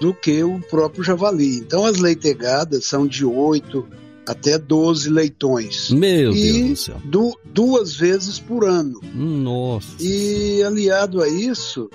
do 0.00 0.12
que 0.14 0.42
o 0.44 0.60
próprio 0.70 1.02
javali. 1.02 1.56
Então 1.58 1.84
as 1.84 1.98
leitegadas 1.98 2.84
são 2.86 3.06
de 3.06 3.24
8 3.24 3.86
até 4.26 4.56
12 4.58 5.10
leitões, 5.10 5.90
Meu 5.90 6.32
E- 6.32 6.52
Deus 6.52 6.68
do 6.70 6.76
céu. 6.76 7.02
du- 7.04 7.38
duas 7.52 7.94
vezes 7.96 8.38
por 8.38 8.64
ano. 8.64 9.00
Nossa. 9.14 9.88
E 10.00 10.62
aliado 10.62 11.20
a 11.22 11.28
isso, 11.28 11.90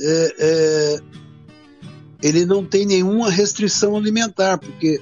é, 0.00 0.34
é, 0.38 1.00
ele 2.22 2.44
não 2.46 2.64
tem 2.64 2.86
nenhuma 2.86 3.30
restrição 3.30 3.96
alimentar, 3.96 4.58
porque 4.58 5.00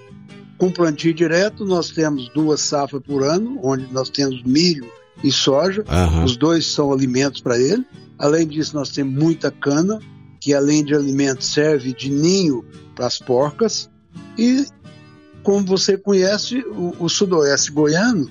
com 0.58 0.70
plantio 0.70 1.14
direto 1.14 1.64
nós 1.64 1.90
temos 1.90 2.28
duas 2.30 2.60
safras 2.60 3.02
por 3.02 3.22
ano, 3.22 3.58
onde 3.62 3.86
nós 3.92 4.08
temos 4.10 4.42
milho 4.42 4.86
e 5.22 5.30
soja, 5.30 5.84
Aham. 5.88 6.24
os 6.24 6.36
dois 6.36 6.66
são 6.66 6.92
alimentos 6.92 7.40
para 7.40 7.58
ele. 7.60 7.84
Além 8.18 8.46
disso, 8.46 8.74
nós 8.74 8.90
temos 8.90 9.14
muita 9.14 9.50
cana, 9.50 9.98
que 10.40 10.52
além 10.54 10.84
de 10.84 10.94
alimento 10.94 11.44
serve 11.44 11.92
de 11.92 12.10
ninho 12.10 12.64
para 12.94 13.06
as 13.06 13.18
porcas. 13.18 13.90
E, 14.38 14.64
como 15.46 15.64
você 15.64 15.96
conhece, 15.96 16.58
o, 16.58 17.04
o 17.04 17.08
sudoeste 17.08 17.70
goiano 17.70 18.28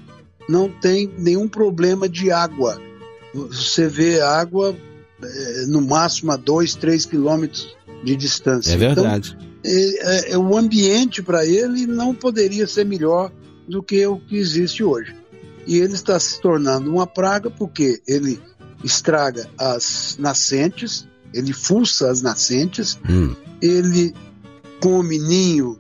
não 0.49 0.67
tem 0.69 1.09
nenhum 1.17 1.47
problema 1.47 2.09
de 2.09 2.29
água. 2.29 2.77
Você 3.33 3.87
vê 3.87 4.19
água 4.19 4.75
eh, 5.23 5.63
no 5.69 5.79
máximo 5.79 6.33
a 6.33 6.35
2, 6.35 6.75
3 6.75 7.05
quilômetros 7.05 7.73
de 8.03 8.17
distância. 8.17 8.71
É 8.71 8.75
Então, 8.75 8.95
verdade. 8.95 9.37
é, 9.63 10.33
é- 10.33 10.37
o 10.37 10.57
ambiente 10.57 11.23
para 11.23 11.45
ele 11.45 11.87
não 11.87 12.13
poderia 12.13 12.67
ser 12.67 12.83
melhor 12.85 13.31
do 13.65 13.81
que 13.81 14.05
o 14.05 14.19
que 14.19 14.35
existe 14.35 14.83
hoje. 14.83 15.15
E 15.65 15.77
ele 15.77 15.93
está 15.93 16.19
se 16.19 16.41
tornando 16.41 16.91
uma 16.91 17.07
praga 17.07 17.49
porque 17.49 18.01
ele 18.05 18.41
estraga 18.83 19.49
as 19.57 20.17
nascentes, 20.19 21.07
ele 21.33 21.53
fuça 21.53 22.11
as 22.11 22.21
nascentes, 22.21 22.99
Hum, 23.09 23.33
ele 23.61 24.13
come 24.81 25.17
ninho, 25.17 25.79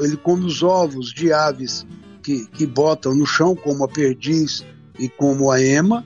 ele 0.00 0.16
come 0.16 0.46
os 0.46 0.62
ovos 0.62 1.12
de 1.12 1.32
aves 1.32 1.86
que, 2.22 2.46
que 2.46 2.66
botam 2.66 3.14
no 3.14 3.26
chão, 3.26 3.54
como 3.54 3.84
a 3.84 3.88
perdiz 3.88 4.64
e 4.98 5.08
como 5.08 5.50
a 5.50 5.62
ema, 5.62 6.04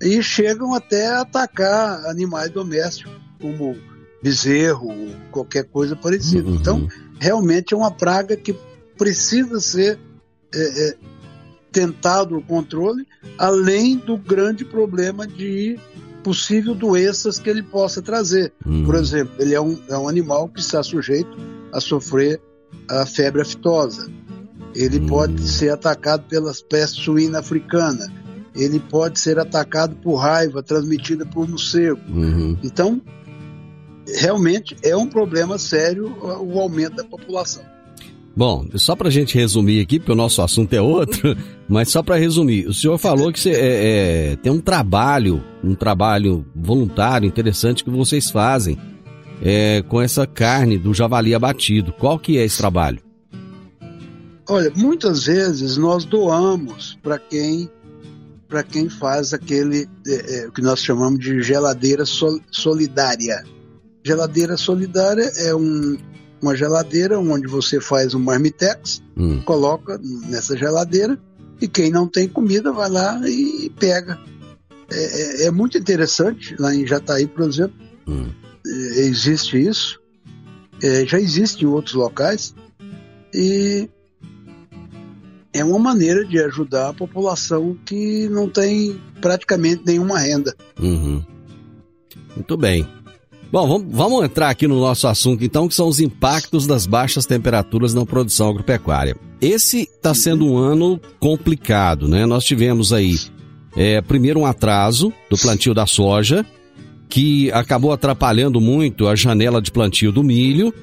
e 0.00 0.22
chegam 0.22 0.74
até 0.74 1.08
a 1.08 1.22
atacar 1.22 2.06
animais 2.06 2.50
domésticos, 2.50 3.14
como 3.40 3.76
bezerro, 4.22 4.88
qualquer 5.30 5.64
coisa 5.64 5.96
parecida. 5.96 6.48
uhum. 6.48 6.56
Então, 6.56 6.88
realmente 7.18 7.74
é 7.74 7.76
uma 7.76 7.90
praga 7.90 8.36
que 8.36 8.54
precisa 8.96 9.60
ser 9.60 9.98
é, 10.54 10.88
é, 10.88 10.96
tentado 11.72 12.36
o 12.36 12.42
controle, 12.42 13.06
além 13.38 13.96
do 13.96 14.16
grande 14.16 14.64
problema 14.64 15.26
de 15.26 15.78
possível 16.22 16.74
doenças 16.74 17.38
que 17.38 17.50
ele 17.50 17.62
possa 17.62 18.00
trazer. 18.00 18.52
Hum. 18.66 18.84
Por 18.84 18.94
exemplo, 18.94 19.34
ele 19.38 19.54
é 19.54 19.60
um, 19.60 19.78
é 19.88 19.98
um 19.98 20.08
animal 20.08 20.48
que 20.48 20.60
está 20.60 20.82
sujeito 20.82 21.36
a 21.72 21.80
sofrer 21.80 22.40
a 22.90 23.06
febre 23.06 23.42
aftosa. 23.42 24.10
Ele 24.74 24.98
Hum. 25.00 25.06
pode 25.06 25.48
ser 25.48 25.70
atacado 25.70 26.24
pelas 26.28 26.60
peste 26.60 27.02
suína 27.02 27.38
africana. 27.38 28.12
Ele 28.54 28.78
pode 28.78 29.18
ser 29.18 29.38
atacado 29.38 29.96
por 29.96 30.16
raiva 30.16 30.62
transmitida 30.62 31.24
por 31.26 31.48
morcego. 31.48 32.00
Uhum. 32.08 32.56
Então, 32.62 33.00
realmente 34.20 34.76
é 34.82 34.96
um 34.96 35.06
problema 35.06 35.58
sério 35.58 36.14
o 36.40 36.60
aumento 36.60 36.96
da 36.96 37.04
população. 37.04 37.62
Bom, 38.36 38.66
só 38.74 38.96
pra 38.96 39.10
gente 39.10 39.36
resumir 39.36 39.80
aqui, 39.80 40.00
porque 40.00 40.10
o 40.10 40.16
nosso 40.16 40.42
assunto 40.42 40.72
é 40.72 40.80
outro, 40.80 41.36
mas 41.68 41.88
só 41.88 42.02
pra 42.02 42.16
resumir, 42.16 42.66
o 42.66 42.74
senhor 42.74 42.98
falou 42.98 43.32
que 43.32 43.38
você, 43.38 43.50
é, 43.50 44.32
é, 44.32 44.36
tem 44.36 44.50
um 44.50 44.60
trabalho, 44.60 45.42
um 45.62 45.74
trabalho 45.74 46.44
voluntário 46.54 47.28
interessante 47.28 47.84
que 47.84 47.90
vocês 47.90 48.30
fazem 48.32 48.76
é, 49.44 49.82
com 49.82 50.00
essa 50.00 50.26
carne 50.26 50.78
do 50.78 50.92
javali 50.94 51.34
abatido. 51.34 51.92
Qual 51.92 52.18
que 52.18 52.38
é 52.38 52.44
esse 52.44 52.56
trabalho? 52.56 52.98
Olha, 54.48 54.70
muitas 54.76 55.24
vezes 55.24 55.76
nós 55.76 56.04
doamos 56.04 56.98
para 57.02 57.18
quem 57.18 57.70
para 58.48 58.62
quem 58.62 58.88
faz 58.88 59.32
aquele 59.32 59.88
é, 60.06 60.36
é, 60.44 60.46
o 60.48 60.52
que 60.52 60.60
nós 60.62 60.78
chamamos 60.80 61.18
de 61.18 61.42
geladeira 61.42 62.04
sol- 62.04 62.40
solidária. 62.52 63.42
Geladeira 64.04 64.56
solidária 64.56 65.30
é 65.38 65.54
um, 65.54 65.96
uma 66.42 66.54
geladeira 66.54 67.18
onde 67.18 67.46
você 67.48 67.80
faz 67.80 68.14
um 68.14 68.20
marmitex, 68.20 69.02
Hum, 69.16 69.40
coloca 69.44 69.98
nessa 70.28 70.56
geladeira 70.56 71.18
e 71.60 71.66
quem 71.68 71.90
não 71.90 72.06
tem 72.06 72.28
comida 72.28 72.70
vai 72.72 72.90
lá 72.90 73.18
e 73.28 73.70
pega. 73.78 74.18
É, 74.90 75.44
é- 75.44 75.46
é 75.46 75.50
muito 75.50 75.78
interessante 75.78 76.54
lá 76.58 76.74
em 76.74 76.86
Jataí, 76.86 77.26
por 77.26 77.48
exemplo, 77.48 77.76
hum. 78.06 78.26
Existe 78.64 79.58
isso, 79.58 80.00
eh, 80.82 81.04
já 81.06 81.18
existe 81.20 81.64
em 81.64 81.68
outros 81.68 81.94
locais, 81.94 82.54
e 83.32 83.88
é 85.52 85.64
uma 85.64 85.78
maneira 85.78 86.24
de 86.24 86.38
ajudar 86.40 86.88
a 86.88 86.94
população 86.94 87.76
que 87.84 88.28
não 88.28 88.48
tem 88.48 89.00
praticamente 89.20 89.82
nenhuma 89.86 90.18
renda. 90.18 90.54
Uhum. 90.80 91.22
Muito 92.34 92.56
bem. 92.56 92.86
Bom, 93.52 93.68
vamos, 93.68 93.86
vamos 93.88 94.24
entrar 94.24 94.50
aqui 94.50 94.66
no 94.66 94.80
nosso 94.80 95.06
assunto 95.06 95.44
então, 95.44 95.68
que 95.68 95.74
são 95.76 95.86
os 95.86 96.00
impactos 96.00 96.66
das 96.66 96.86
baixas 96.86 97.24
temperaturas 97.24 97.94
na 97.94 98.04
produção 98.04 98.48
agropecuária. 98.48 99.16
Esse 99.40 99.82
está 99.82 100.12
sendo 100.12 100.44
um 100.44 100.58
ano 100.58 101.00
complicado, 101.20 102.08
né? 102.08 102.26
Nós 102.26 102.44
tivemos 102.44 102.92
aí, 102.92 103.16
é, 103.76 104.00
primeiro 104.00 104.40
um 104.40 104.46
atraso 104.46 105.12
do 105.30 105.38
plantio 105.38 105.72
da 105.72 105.86
soja, 105.86 106.44
que 107.14 107.48
acabou 107.52 107.92
atrapalhando 107.92 108.60
muito 108.60 109.06
a 109.06 109.14
janela 109.14 109.62
de 109.62 109.70
plantio 109.70 110.10
do 110.10 110.24
milho. 110.24 110.74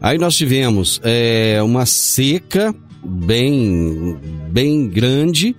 Aí 0.00 0.16
nós 0.16 0.34
tivemos 0.34 0.98
é, 1.04 1.62
uma 1.62 1.84
seca 1.84 2.74
bem, 3.04 4.18
bem 4.48 4.88
grande, 4.88 5.54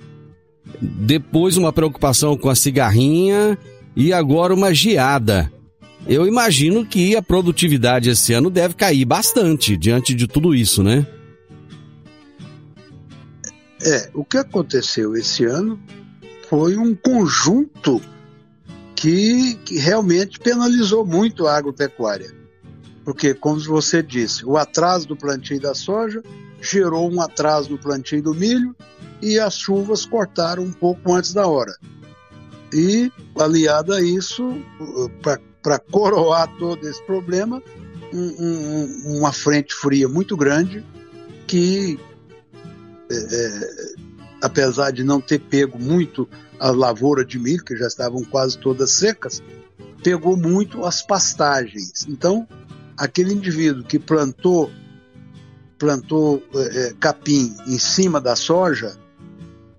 depois 0.81 1.57
uma 1.57 1.71
preocupação 1.71 2.35
com 2.35 2.49
a 2.49 2.55
cigarrinha 2.55 3.55
e 3.95 4.11
agora 4.11 4.51
uma 4.51 4.73
geada. 4.73 5.53
Eu 6.07 6.25
imagino 6.25 6.83
que 6.83 7.15
a 7.15 7.21
produtividade 7.21 8.09
esse 8.09 8.33
ano 8.33 8.49
deve 8.49 8.73
cair 8.73 9.05
bastante 9.05 9.77
diante 9.77 10.15
de 10.15 10.25
tudo 10.25 10.55
isso, 10.55 10.81
né? 10.81 11.05
É, 13.79 14.09
o 14.11 14.25
que 14.25 14.39
aconteceu 14.39 15.15
esse 15.15 15.45
ano 15.45 15.79
foi 16.49 16.77
um 16.77 16.95
conjunto 16.95 18.01
que, 19.05 19.53
que 19.63 19.77
realmente 19.77 20.39
penalizou 20.39 21.05
muito 21.05 21.45
a 21.45 21.55
agropecuária. 21.55 22.33
Porque, 23.03 23.35
como 23.35 23.59
você 23.59 24.01
disse, 24.01 24.43
o 24.43 24.57
atraso 24.57 25.07
do 25.07 25.15
plantio 25.15 25.61
da 25.61 25.75
soja 25.75 26.23
gerou 26.59 27.13
um 27.13 27.21
atraso 27.21 27.69
no 27.69 27.77
plantio 27.77 28.23
do 28.23 28.33
milho 28.33 28.75
e 29.21 29.37
as 29.37 29.55
chuvas 29.55 30.07
cortaram 30.07 30.63
um 30.63 30.71
pouco 30.71 31.13
antes 31.13 31.33
da 31.33 31.45
hora. 31.45 31.77
E, 32.73 33.11
aliado 33.37 33.93
a 33.93 34.01
isso, 34.01 34.59
para 35.61 35.77
coroar 35.77 36.47
todo 36.57 36.89
esse 36.89 37.03
problema, 37.03 37.61
um, 38.11 38.35
um, 38.39 39.17
uma 39.19 39.31
frente 39.31 39.75
fria 39.75 40.09
muito 40.09 40.35
grande 40.35 40.83
que, 41.45 41.99
é, 43.11 43.15
é, 43.15 43.93
apesar 44.41 44.89
de 44.89 45.03
não 45.03 45.21
ter 45.21 45.37
pego 45.37 45.77
muito 45.77 46.27
a 46.59 46.71
lavoura 46.71 47.25
de 47.25 47.37
milho, 47.39 47.63
que 47.63 47.75
já 47.75 47.87
estavam 47.87 48.23
quase 48.23 48.57
todas 48.57 48.91
secas, 48.91 49.41
pegou 50.03 50.37
muito 50.37 50.85
as 50.85 51.01
pastagens. 51.01 52.05
Então, 52.07 52.47
aquele 52.97 53.33
indivíduo 53.33 53.83
que 53.83 53.99
plantou 53.99 54.71
plantou 55.77 56.41
é, 56.55 56.93
capim 56.99 57.55
em 57.67 57.77
cima 57.77 58.21
da 58.21 58.35
soja, 58.35 58.95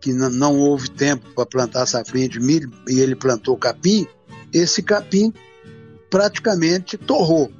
que 0.00 0.12
não 0.12 0.58
houve 0.58 0.90
tempo 0.90 1.26
para 1.34 1.46
plantar 1.46 1.86
safrinha 1.86 2.28
de 2.28 2.38
milho 2.38 2.70
e 2.86 3.00
ele 3.00 3.16
plantou 3.16 3.56
capim, 3.56 4.06
esse 4.52 4.82
capim 4.82 5.32
praticamente 6.10 6.96
torrou. 6.96 7.50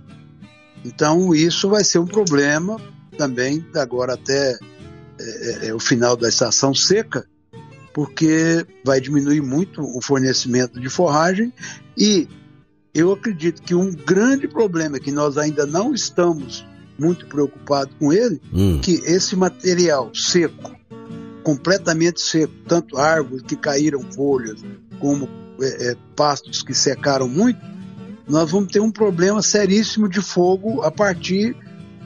Então 0.85 1.35
isso 1.35 1.69
vai 1.69 1.83
ser 1.83 1.99
um 1.99 2.07
problema 2.07 2.81
também 3.17 3.67
agora 3.75 4.15
até 4.15 4.57
é, 5.19 5.69
é, 5.69 5.75
o 5.75 5.81
final 5.81 6.17
da 6.17 6.29
estação 6.29 6.75
seca, 6.75 7.27
porque 7.97 8.67
vai 8.85 9.01
diminuir 9.01 9.41
muito 9.41 9.81
o 9.81 10.03
fornecimento 10.03 10.79
de 10.79 10.87
forragem 10.91 11.51
e 11.97 12.29
eu 12.93 13.11
acredito 13.11 13.63
que 13.63 13.75
um 13.75 13.91
grande 13.91 14.47
problema 14.47 15.01
que 15.01 15.11
nós 15.11 15.39
ainda 15.39 15.65
não 15.65 15.95
estamos 15.95 16.63
muito 16.99 17.25
preocupados 17.25 17.95
com 17.99 18.13
ele, 18.13 18.39
hum. 18.53 18.81
que 18.83 18.97
esse 19.07 19.35
material 19.35 20.15
seco, 20.15 20.77
completamente 21.43 22.21
seco, 22.21 22.53
tanto 22.69 22.99
árvores 22.99 23.41
que 23.41 23.57
caíram 23.57 24.03
folhas, 24.13 24.63
como 25.01 25.27
é, 25.63 25.93
é, 25.93 25.97
pastos 26.15 26.63
que 26.63 26.75
secaram 26.75 27.27
muito, 27.27 27.61
nós 28.29 28.51
vamos 28.51 28.71
ter 28.71 28.81
um 28.81 28.93
problema 28.93 29.41
seríssimo 29.41 30.07
de 30.07 30.21
fogo 30.21 30.83
a 30.83 30.91
partir, 30.91 31.57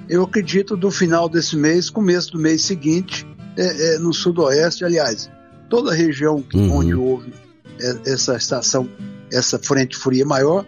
eu 0.09 0.22
acredito, 0.22 0.76
do 0.76 0.92
final 0.92 1.29
desse 1.29 1.57
mês, 1.57 1.90
começo 1.90 2.31
do 2.31 2.38
mês 2.38 2.62
seguinte, 2.62 3.26
é, 3.57 3.96
é 3.96 3.98
no 3.98 4.14
sudoeste, 4.14 4.85
aliás, 4.85 5.29
toda 5.70 5.92
a 5.92 5.94
região 5.94 6.44
uhum. 6.52 6.76
onde 6.76 6.94
houve 6.94 7.33
é, 7.80 8.12
essa 8.12 8.37
estação, 8.37 8.87
essa 9.33 9.59
frente 9.59 9.96
fria 9.96 10.26
maior, 10.26 10.66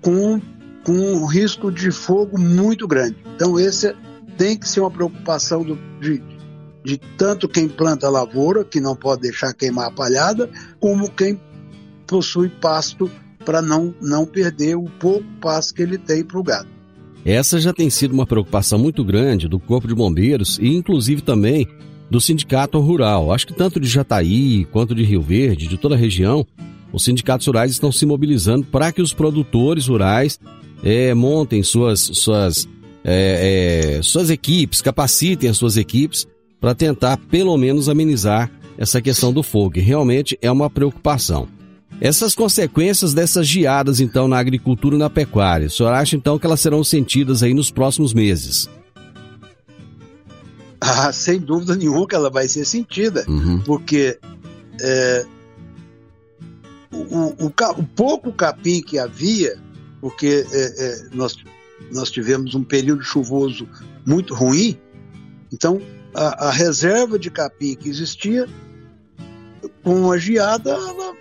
com, 0.00 0.40
com 0.82 0.92
um 0.92 1.26
risco 1.26 1.70
de 1.70 1.92
fogo 1.92 2.40
muito 2.40 2.88
grande. 2.88 3.16
Então, 3.36 3.60
esse 3.60 3.94
tem 4.36 4.56
que 4.56 4.68
ser 4.68 4.80
uma 4.80 4.90
preocupação 4.90 5.62
do, 5.62 5.78
de, 6.00 6.20
de 6.82 6.98
tanto 7.16 7.48
quem 7.48 7.68
planta 7.68 8.08
lavoura, 8.08 8.64
que 8.64 8.80
não 8.80 8.96
pode 8.96 9.22
deixar 9.22 9.52
queimar 9.52 9.88
a 9.88 9.90
palhada, 9.92 10.50
como 10.80 11.10
quem 11.10 11.38
possui 12.06 12.48
pasto 12.48 13.08
para 13.44 13.62
não, 13.62 13.94
não 14.00 14.26
perder 14.26 14.76
o 14.76 14.84
pouco 14.84 15.24
passo 15.40 15.74
que 15.74 15.82
ele 15.82 15.98
tem 15.98 16.24
para 16.24 16.40
o 16.40 16.42
gado. 16.42 16.68
Essa 17.24 17.60
já 17.60 17.72
tem 17.72 17.90
sido 17.90 18.12
uma 18.12 18.26
preocupação 18.26 18.78
muito 18.78 19.04
grande 19.04 19.46
do 19.46 19.58
Corpo 19.58 19.86
de 19.86 19.94
Bombeiros 19.94 20.58
e, 20.58 20.74
inclusive, 20.74 21.20
também 21.20 21.68
do 22.10 22.20
Sindicato 22.20 22.78
Rural. 22.80 23.32
Acho 23.32 23.46
que 23.46 23.54
tanto 23.54 23.78
de 23.78 23.88
Jataí 23.88 24.64
quanto 24.66 24.94
de 24.94 25.04
Rio 25.04 25.22
Verde, 25.22 25.68
de 25.68 25.78
toda 25.78 25.94
a 25.94 25.98
região, 25.98 26.46
os 26.92 27.04
sindicatos 27.04 27.46
rurais 27.46 27.70
estão 27.70 27.92
se 27.92 28.04
mobilizando 28.04 28.66
para 28.66 28.92
que 28.92 29.00
os 29.00 29.14
produtores 29.14 29.86
rurais 29.86 30.40
é, 30.82 31.14
montem 31.14 31.62
suas, 31.62 32.00
suas, 32.00 32.68
é, 33.04 33.98
é, 33.98 34.02
suas 34.02 34.28
equipes, 34.28 34.82
capacitem 34.82 35.48
as 35.48 35.56
suas 35.56 35.76
equipes 35.76 36.26
para 36.60 36.74
tentar, 36.74 37.16
pelo 37.16 37.56
menos, 37.56 37.88
amenizar 37.88 38.50
essa 38.76 39.00
questão 39.00 39.32
do 39.32 39.42
fogo. 39.42 39.78
E 39.78 39.80
realmente 39.80 40.36
é 40.42 40.50
uma 40.50 40.68
preocupação. 40.68 41.48
Essas 42.00 42.34
consequências 42.34 43.12
dessas 43.12 43.46
geadas, 43.46 44.00
então, 44.00 44.26
na 44.26 44.38
agricultura 44.38 44.96
e 44.96 44.98
na 44.98 45.10
pecuária, 45.10 45.66
o 45.66 45.70
senhor 45.70 45.92
acha, 45.92 46.16
então, 46.16 46.38
que 46.38 46.46
elas 46.46 46.60
serão 46.60 46.82
sentidas 46.82 47.42
aí 47.42 47.52
nos 47.52 47.70
próximos 47.70 48.14
meses? 48.14 48.68
Ah, 50.80 51.12
sem 51.12 51.38
dúvida 51.38 51.76
nenhuma 51.76 52.06
que 52.06 52.14
ela 52.14 52.30
vai 52.30 52.48
ser 52.48 52.64
sentida, 52.64 53.24
uhum. 53.28 53.60
porque 53.60 54.18
é, 54.80 55.26
o, 56.90 57.44
o, 57.44 57.46
o, 57.46 57.86
pouco 57.94 58.32
capim 58.32 58.80
que 58.80 58.98
havia, 58.98 59.58
porque 60.00 60.46
é, 60.50 60.84
é, 60.84 61.08
nós, 61.12 61.36
nós 61.92 62.10
tivemos 62.10 62.54
um 62.54 62.64
período 62.64 63.02
chuvoso 63.02 63.68
muito 64.06 64.34
ruim, 64.34 64.78
então 65.52 65.82
a, 66.14 66.48
a 66.48 66.50
reserva 66.50 67.18
de 67.18 67.30
capim 67.30 67.74
que 67.74 67.88
existia, 67.88 68.48
com 69.82 70.10
a 70.10 70.16
geada, 70.16 70.70
ela 70.70 71.14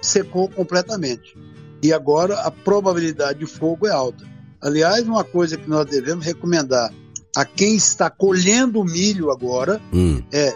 secou 0.00 0.48
completamente. 0.48 1.36
E 1.82 1.92
agora 1.92 2.38
a 2.40 2.50
probabilidade 2.50 3.40
de 3.40 3.46
fogo 3.46 3.86
é 3.86 3.90
alta. 3.90 4.24
Aliás, 4.60 5.06
uma 5.06 5.24
coisa 5.24 5.56
que 5.56 5.68
nós 5.68 5.86
devemos 5.86 6.24
recomendar 6.24 6.92
a 7.36 7.44
quem 7.44 7.76
está 7.76 8.10
colhendo 8.10 8.80
o 8.80 8.84
milho 8.84 9.30
agora 9.30 9.80
hum. 9.92 10.22
é 10.32 10.54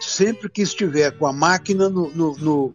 sempre 0.00 0.48
que 0.48 0.62
estiver 0.62 1.10
com 1.12 1.26
a 1.26 1.32
máquina 1.32 1.88
no, 1.88 2.10
no, 2.14 2.36
no 2.36 2.72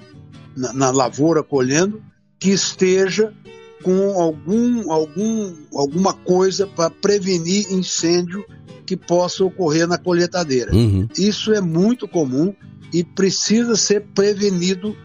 na, 0.55 0.73
na, 0.73 0.91
lavoura 0.91 1.43
colhendo, 1.43 2.01
que 2.39 2.49
esteja 2.49 3.33
com 3.83 4.19
algum, 4.19 4.91
algum, 4.91 5.55
alguma 5.73 6.13
coisa 6.13 6.67
para 6.67 6.89
prevenir 6.89 7.71
incêndio 7.71 8.45
que 8.85 8.97
possa 8.97 9.43
ocorrer 9.43 9.87
na 9.87 9.97
colheitadeira. 9.97 10.73
Uhum. 10.73 11.07
Isso 11.17 11.53
é 11.53 11.61
muito 11.61 12.07
comum 12.07 12.53
e 12.93 13.03
precisa 13.03 13.75
ser 13.75 14.01
prevenido 14.13 14.95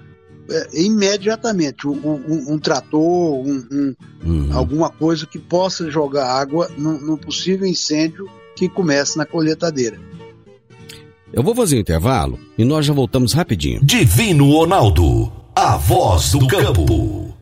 é, 0.49 0.69
imediatamente 0.73 1.89
um, 1.89 1.93
um, 1.93 2.55
um 2.55 2.59
trator, 2.59 3.01
um, 3.01 3.95
uhum. 4.25 4.49
alguma 4.53 4.91
coisa 4.91 5.27
que 5.27 5.39
possa 5.39 5.91
jogar 5.91 6.27
água 6.27 6.71
num, 6.77 7.17
possível 7.17 7.67
incêndio 7.67 8.29
que 8.55 8.69
comece 8.69 9.19
na 9.19 9.27
colheitadeira. 9.27 9.99
Eu 11.33 11.43
vou 11.43 11.55
fazer 11.55 11.77
um 11.77 11.81
intervalo 11.81 12.39
e 12.57 12.65
nós 12.65 12.87
já 12.87 12.93
voltamos 12.93 13.33
rapidinho. 13.33 13.81
Divino 13.85 14.51
Ronaldo, 14.53 15.33
a 15.55 15.77
voz 15.77 16.33
do 16.33 16.47
campo. 16.47 17.35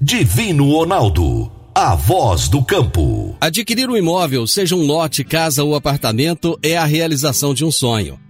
Divino 0.00 0.70
Ronaldo, 0.70 1.52
a 1.74 1.94
voz 1.94 2.48
do 2.48 2.64
campo. 2.64 3.36
Adquirir 3.40 3.88
um 3.88 3.96
imóvel, 3.96 4.46
seja 4.46 4.74
um 4.74 4.84
lote, 4.84 5.22
casa 5.22 5.62
ou 5.62 5.74
apartamento, 5.74 6.58
é 6.62 6.76
a 6.76 6.84
realização 6.84 7.54
de 7.54 7.64
um 7.64 7.70
sonho. 7.70 8.18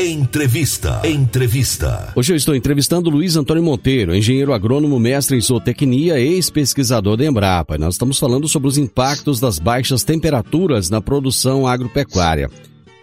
Entrevista. 0.00 1.00
Entrevista. 1.04 2.12
Hoje 2.14 2.32
eu 2.32 2.36
estou 2.36 2.54
entrevistando 2.54 3.10
Luiz 3.10 3.34
Antônio 3.34 3.64
Monteiro, 3.64 4.14
engenheiro 4.14 4.52
agrônomo, 4.52 4.96
mestre 5.00 5.36
em 5.36 5.40
zootecnia, 5.40 6.20
ex-pesquisador 6.20 7.16
da 7.16 7.26
Embrapa. 7.26 7.76
Nós 7.76 7.94
estamos 7.94 8.16
falando 8.16 8.46
sobre 8.46 8.68
os 8.68 8.78
impactos 8.78 9.40
das 9.40 9.58
baixas 9.58 10.04
temperaturas 10.04 10.88
na 10.88 11.00
produção 11.00 11.66
agropecuária. 11.66 12.48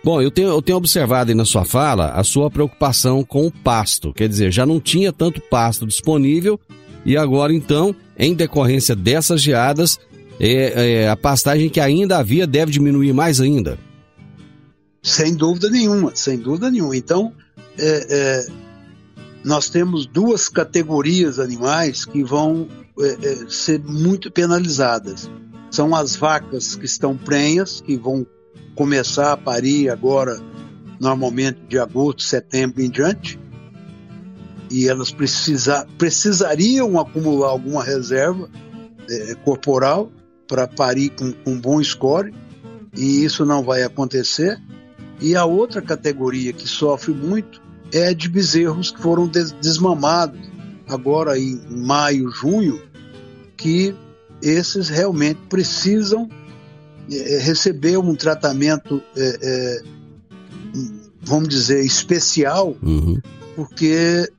Bom, 0.05 0.21
eu 0.21 0.31
tenho, 0.31 0.47
eu 0.47 0.61
tenho 0.61 0.77
observado 0.77 1.31
aí 1.31 1.35
na 1.35 1.43
sua 1.43 1.65
fala 1.65 2.11
a 2.11 2.23
sua 2.23 2.49
preocupação 2.49 3.25
com 3.25 3.45
o 3.45 3.51
pasto. 3.51 4.13
Quer 4.13 4.29
dizer, 4.29 4.53
já 4.53 4.65
não 4.65 4.79
tinha 4.79 5.11
tanto 5.11 5.41
pasto 5.41 5.85
disponível 5.85 6.57
e 7.05 7.17
agora 7.17 7.53
então, 7.53 7.93
em 8.17 8.33
decorrência 8.33 8.95
dessas 8.95 9.41
geadas, 9.41 9.99
é, 10.39 11.01
é, 11.01 11.09
a 11.09 11.17
pastagem 11.17 11.67
que 11.67 11.81
ainda 11.81 12.19
havia 12.19 12.47
deve 12.47 12.71
diminuir 12.71 13.11
mais 13.11 13.41
ainda. 13.41 13.77
Sem 15.05 15.35
dúvida 15.35 15.69
nenhuma, 15.69 16.15
sem 16.15 16.35
dúvida 16.35 16.71
nenhuma. 16.71 16.97
Então, 16.97 17.31
é, 17.77 18.07
é, 18.09 18.47
nós 19.43 19.69
temos 19.69 20.07
duas 20.07 20.49
categorias 20.49 21.37
animais 21.37 22.03
que 22.03 22.23
vão 22.23 22.67
é, 22.99 23.09
é, 23.09 23.45
ser 23.47 23.79
muito 23.83 24.31
penalizadas. 24.31 25.29
São 25.69 25.93
as 25.93 26.15
vacas 26.15 26.75
que 26.75 26.87
estão 26.87 27.15
prenhas, 27.15 27.81
que 27.81 27.95
vão 27.95 28.25
começar 28.75 29.33
a 29.33 29.37
parir 29.37 29.91
agora, 29.91 30.41
normalmente 30.99 31.59
de 31.69 31.77
agosto, 31.77 32.23
setembro 32.23 32.81
em 32.81 32.89
diante, 32.89 33.39
e 34.71 34.89
elas 34.89 35.11
precisa, 35.11 35.85
precisariam 35.99 36.99
acumular 36.99 37.49
alguma 37.49 37.83
reserva 37.83 38.49
é, 39.07 39.35
corporal 39.35 40.11
para 40.47 40.67
parir 40.67 41.11
com, 41.11 41.31
com 41.31 41.59
bom 41.59 41.83
score, 41.83 42.33
e 42.97 43.23
isso 43.23 43.45
não 43.45 43.63
vai 43.63 43.83
acontecer. 43.83 44.59
E 45.21 45.35
a 45.35 45.45
outra 45.45 45.81
categoria 45.81 46.51
que 46.53 46.67
sofre 46.67 47.13
muito 47.13 47.61
é 47.91 48.13
de 48.13 48.27
bezerros 48.27 48.91
que 48.91 49.01
foram 49.01 49.27
des 49.27 49.51
desmamados 49.53 50.39
agora 50.87 51.37
em 51.39 51.59
maio, 51.69 52.29
junho, 52.29 52.81
que 53.57 53.95
esses 54.41 54.89
realmente 54.89 55.39
precisam 55.49 56.29
é, 57.11 57.37
receber 57.39 57.97
um 57.97 58.15
tratamento, 58.15 59.01
é, 59.15 59.39
é, 59.41 59.83
vamos 61.21 61.49
dizer, 61.49 61.83
especial, 61.85 62.75
Uhum. 62.81 63.19
porque 63.55 64.29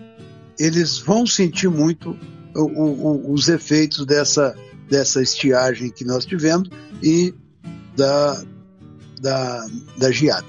eles 0.58 0.98
vão 0.98 1.26
sentir 1.26 1.68
muito 1.68 2.16
o- 2.54 2.60
o- 2.62 3.32
os 3.32 3.48
efeitos 3.48 4.04
dessa, 4.06 4.54
dessa 4.88 5.22
estiagem 5.22 5.90
que 5.90 6.04
nós 6.04 6.24
tivemos 6.24 6.68
e 7.02 7.34
da, 7.96 8.42
da, 9.20 9.66
da 9.98 10.10
geada. 10.10 10.46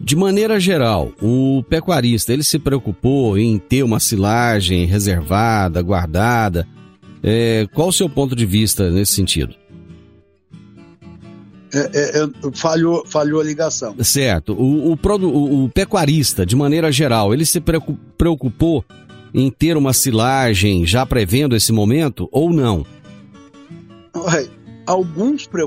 De 0.00 0.14
maneira 0.16 0.60
geral, 0.60 1.12
o 1.22 1.62
pecuarista 1.68 2.32
ele 2.32 2.42
se 2.42 2.58
preocupou 2.58 3.38
em 3.38 3.58
ter 3.58 3.82
uma 3.82 3.98
silagem 4.00 4.84
reservada, 4.84 5.80
guardada. 5.80 6.66
É, 7.22 7.66
qual 7.72 7.88
o 7.88 7.92
seu 7.92 8.08
ponto 8.08 8.36
de 8.36 8.44
vista 8.44 8.90
nesse 8.90 9.14
sentido? 9.14 9.54
É, 11.72 11.78
é, 11.92 12.22
é, 12.24 12.28
falhou, 12.52 13.04
falhou 13.06 13.40
a 13.40 13.44
ligação. 13.44 13.96
Certo. 14.00 14.52
O, 14.52 14.92
o, 14.92 14.98
o- 15.16 15.64
o 15.64 15.68
pecuarista, 15.70 16.46
de 16.46 16.54
maneira 16.54 16.92
geral, 16.92 17.32
ele 17.34 17.44
se 17.44 17.60
preocu- 17.60 17.98
preocupou 18.16 18.84
em 19.32 19.50
ter 19.50 19.76
uma 19.76 19.92
silagem 19.92 20.86
já 20.86 21.04
prevendo 21.04 21.56
esse 21.56 21.72
momento 21.72 22.28
ou 22.30 22.52
não? 22.52 22.86
Olha, 24.14 24.48
Alguns 24.86 25.46
pre- 25.46 25.66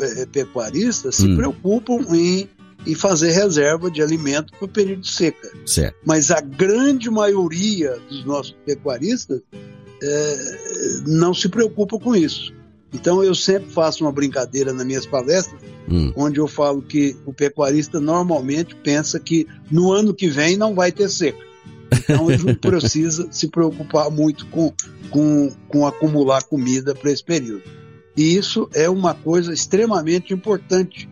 eh, 0.00 0.26
pecuaristas 0.32 1.16
se 1.16 1.26
Hum. 1.26 1.36
preocupam 1.36 1.98
em, 2.16 2.48
em 2.86 2.94
fazer 2.94 3.30
reserva 3.32 3.90
de 3.90 4.02
alimento 4.02 4.52
para 4.52 4.64
o 4.64 4.68
período 4.68 5.02
de 5.02 5.10
seca. 5.12 5.50
Certo. 5.66 5.96
mas 6.04 6.30
a 6.30 6.40
grande 6.40 7.10
maioria 7.10 7.98
dos 8.08 8.24
nossos 8.24 8.56
pecuaristas 8.64 9.40
eh, 10.02 11.02
não 11.06 11.32
se 11.32 11.48
preocupa 11.48 11.98
com 11.98 12.14
isso. 12.14 12.52
Então 12.92 13.24
eu 13.24 13.34
sempre 13.34 13.70
faço 13.70 14.04
uma 14.04 14.12
brincadeira 14.12 14.72
nas 14.72 14.86
minhas 14.86 15.06
palestras, 15.06 15.60
Hum. 15.86 16.12
onde 16.16 16.40
eu 16.40 16.48
falo 16.48 16.80
que 16.80 17.14
o 17.26 17.32
pecuarista 17.32 18.00
normalmente 18.00 18.74
pensa 18.74 19.20
que 19.20 19.46
no 19.70 19.92
ano 19.92 20.14
que 20.14 20.28
vem 20.28 20.56
não 20.56 20.74
vai 20.74 20.90
ter 20.90 21.10
seca. 21.10 21.44
Então 21.92 22.30
ele 22.30 22.42
não 22.42 22.54
precisa 22.56 23.28
se 23.30 23.48
preocupar 23.48 24.10
muito 24.10 24.46
com, 24.46 24.72
com, 25.10 25.52
com 25.68 25.86
acumular 25.86 26.42
comida 26.44 26.94
para 26.94 27.10
esse 27.10 27.22
período. 27.22 27.62
E 28.16 28.34
isso 28.34 28.68
é 28.72 28.88
uma 28.88 29.12
coisa 29.12 29.52
extremamente 29.52 30.32
importante 30.32 31.08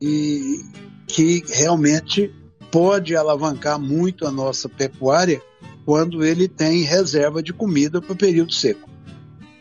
e 0.00 0.60
que 1.06 1.44
realmente 1.48 2.32
pode 2.70 3.14
alavancar 3.14 3.78
muito 3.78 4.26
a 4.26 4.30
nossa 4.30 4.68
pecuária 4.68 5.40
quando 5.84 6.24
ele 6.24 6.48
tem 6.48 6.82
reserva 6.82 7.42
de 7.42 7.52
comida 7.52 8.00
para 8.00 8.12
o 8.12 8.16
período 8.16 8.52
seco. 8.52 8.88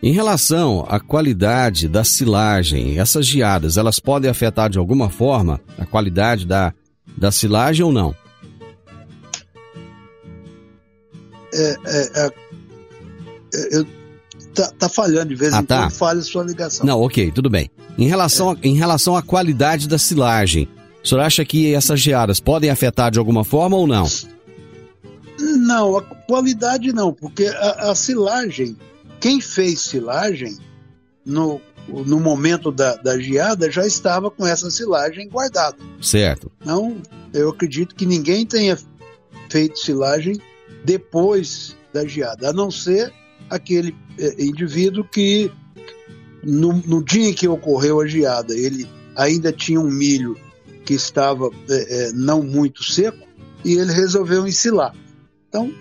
Em 0.01 0.12
relação 0.12 0.86
à 0.89 0.99
qualidade 0.99 1.88
da 1.88 2.03
silagem, 2.03 2.99
essas 2.99 3.25
geadas, 3.25 3.77
elas 3.77 3.99
podem 3.99 4.29
afetar 4.29 4.69
de 4.69 4.77
alguma 4.77 5.10
forma 5.10 5.62
a 5.77 5.86
qualidade 5.86 6.45
da, 6.45 6.73
da 7.17 7.32
silagem 7.32 7.86
ou 7.86 7.91
não? 7.91 8.13
É, 11.53 11.77
é, 11.86 12.25
é, 12.25 13.79
é, 13.79 13.86
tá, 14.53 14.71
tá 14.77 14.89
falhando 14.89 15.27
de 15.29 15.36
vez 15.36 15.53
Ah, 15.53 15.60
em 15.60 15.65
tá. 15.65 15.82
quando, 15.84 15.91
falha 15.91 16.19
a 16.19 16.23
sua 16.23 16.43
ligação. 16.43 16.86
Não, 16.86 17.01
ok, 17.01 17.32
tudo 17.32 17.49
bem. 17.49 17.69
Em 17.97 18.08
relação, 18.08 18.58
em 18.63 18.75
relação 18.75 19.15
à 19.15 19.21
qualidade 19.21 19.88
da 19.88 19.97
silagem, 19.97 20.67
o 21.04 21.08
senhor 21.08 21.22
acha 21.22 21.44
que 21.44 21.74
essas 21.74 22.00
geadas 22.00 22.39
podem 22.39 22.70
afetar 22.70 23.12
de 23.12 23.20
alguma 23.20 23.44
forma 23.44 23.76
ou 23.76 23.86
não? 23.86 24.08
Não, 25.39 25.98
a 25.98 26.02
qualidade 26.02 26.94
não, 26.94 27.13
porque 27.13 27.46
a, 27.46 27.92
a 27.92 27.96
silagem, 27.96 28.78
quem 29.20 29.42
fez 29.42 29.82
silagem 29.82 30.58
no, 31.26 31.60
no 31.88 32.20
momento 32.20 32.72
da, 32.72 32.96
da 32.96 33.20
geada 33.20 33.70
já 33.70 33.86
estava 33.86 34.32
com 34.32 34.48
essa 34.48 34.72
silagem 34.72 35.28
guardada. 35.28 35.78
Certo. 36.02 36.52
Não, 36.63 36.98
eu 37.34 37.50
acredito 37.50 37.96
que 37.96 38.06
ninguém 38.06 38.46
tenha 38.46 38.78
feito 39.50 39.80
silagem 39.80 40.39
depois 40.86 41.76
da 41.94 42.06
geada, 42.06 42.50
a 42.50 42.54
não 42.54 42.72
ser 42.72 43.12
aquele 43.50 43.96
eh, 44.18 44.36
indivíduo 44.39 45.04
que 45.04 45.52
no, 46.44 46.74
no 46.74 47.04
dia 47.04 47.30
em 47.30 47.34
que 47.34 47.48
ocorreu 47.48 48.02
a 48.02 48.08
geada, 48.08 48.54
ele 48.54 48.88
ainda 49.16 49.52
tinha 49.52 49.80
um 49.80 49.89
milho 49.89 50.38
que 50.86 50.93
estava 50.93 51.50
eh, 51.69 51.88
eh, 51.89 52.12
não 52.13 52.43
muito 52.43 52.84
seco 52.84 53.28
e 53.63 53.74
ele 53.74 53.91
resolveu 53.93 54.48
ensilar. 54.48 54.93
Então, 55.48 55.72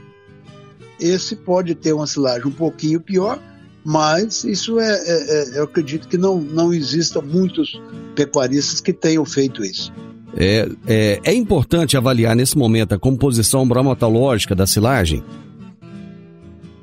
esse 1.00 1.34
pode 1.34 1.74
ter 1.74 1.92
uma 1.92 2.06
silagem 2.06 2.46
um 2.46 2.52
pouquinho 2.52 3.00
pior, 3.00 3.40
mas 3.84 4.44
isso 4.44 4.78
é, 4.78 4.92
é- 4.92 5.56
é- 5.56 5.58
eu 5.58 5.64
acredito 5.64 6.06
que 6.06 6.16
não, 6.16 6.40
não 6.40 6.72
exista 6.72 7.20
muitos 7.20 7.80
pecuaristas 8.14 8.80
que 8.80 8.92
tenham 8.92 9.24
feito 9.24 9.64
isso. 9.64 9.92
É, 10.36 10.68
é, 10.86 11.20
é 11.24 11.34
importante 11.34 11.96
avaliar 11.96 12.34
nesse 12.34 12.56
momento 12.56 12.94
a 12.94 12.98
composição 12.98 13.66
bromatológica 13.66 14.54
da 14.54 14.66
silagem? 14.66 15.22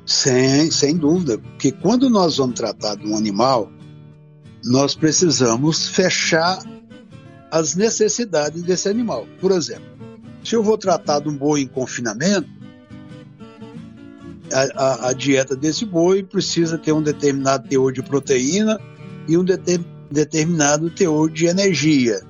Sem, 0.04 0.70
sem 0.70 0.96
dúvida, 0.96 1.38
porque 1.38 1.72
quando 1.72 2.10
nós 2.10 2.36
vamos 2.36 2.54
tratar 2.56 2.96
de 2.96 3.06
um 3.06 3.16
animal, 3.16 3.70
nós 4.64 4.94
precisamos 4.94 5.88
fechar 5.88 6.58
as 7.50 7.74
necessidades 7.74 8.62
desse 8.62 8.88
animal. 8.88 9.26
Por 9.40 9.50
exemplo, 9.52 9.84
se 10.44 10.54
eu 10.54 10.62
vou 10.62 10.78
tratar 10.78 11.20
de 11.20 11.28
um 11.28 11.36
boi 11.36 11.60
em 11.62 11.66
confinamento, 11.66 12.48
a, 14.52 14.60
a- 14.84 15.08
a 15.08 15.12
dieta 15.12 15.54
desse 15.54 15.84
boi 15.84 16.22
precisa 16.22 16.76
ter 16.78 16.92
um 16.92 17.02
determinado 17.02 17.68
teor 17.68 17.92
de 17.92 18.02
proteína 18.02 18.80
e 19.28 19.36
um 19.36 19.44
deter- 19.44 19.80
determinado 20.10 20.90
teor 20.90 21.30
de 21.30 21.46
energia. 21.46 22.20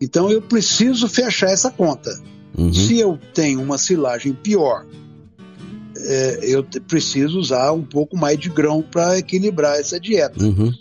Então 0.00 0.30
eu 0.30 0.40
preciso 0.42 1.08
fechar 1.08 1.50
essa 1.50 1.70
conta. 1.70 2.10
Uhum. 2.56 2.72
Se 2.72 2.98
eu 2.98 3.18
tenho 3.34 3.60
uma 3.60 3.78
silagem 3.78 4.32
pior, 4.32 4.86
é, 5.96 6.38
eu 6.42 6.62
preciso 6.86 7.38
usar 7.38 7.72
um 7.72 7.82
pouco 7.82 8.16
mais 8.16 8.38
de 8.38 8.48
grão 8.48 8.82
para 8.82 9.18
equilibrar 9.18 9.76
essa 9.78 9.98
dieta. 9.98 10.42
Uhum. 10.44 10.72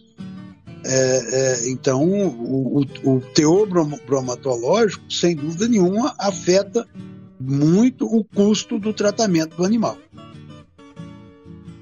É, 0.87 1.63
é, 1.65 1.69
então, 1.71 2.03
o, 2.07 2.81
o- 2.81 3.15
o 3.15 3.19
teor 3.33 3.67
brom- 3.67 3.99
bromatológico, 4.05 5.03
sem 5.11 5.35
dúvida 5.35 5.67
nenhuma, 5.67 6.13
afeta 6.19 6.87
muito 7.39 8.05
o 8.05 8.23
custo 8.23 8.77
do 8.77 8.93
tratamento 8.93 9.57
do 9.57 9.65
animal. 9.65 9.97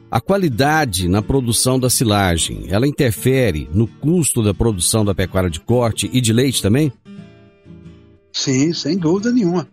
A 0.10 0.22
qualidade 0.22 1.08
na 1.10 1.22
produção 1.22 1.80
da 1.80 1.89
silagem, 1.89 2.66
ela 2.70 2.88
interfere 2.88 3.68
no 3.74 3.88
custo 3.88 4.44
da 4.44 4.54
produção 4.54 5.04
da 5.04 5.13
pecuária 5.13 5.50
de 5.50 5.60
corte 5.60 6.10
e 6.13 6.22
de 6.22 6.32
leite 6.32 6.62
também? 6.62 6.92
Sim, 8.32 8.72
sem 8.74 8.98
dúvida 8.98 9.32
nenhuma. 9.32 9.68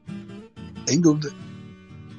Sem 0.86 1.00
dúvida. 1.00 1.30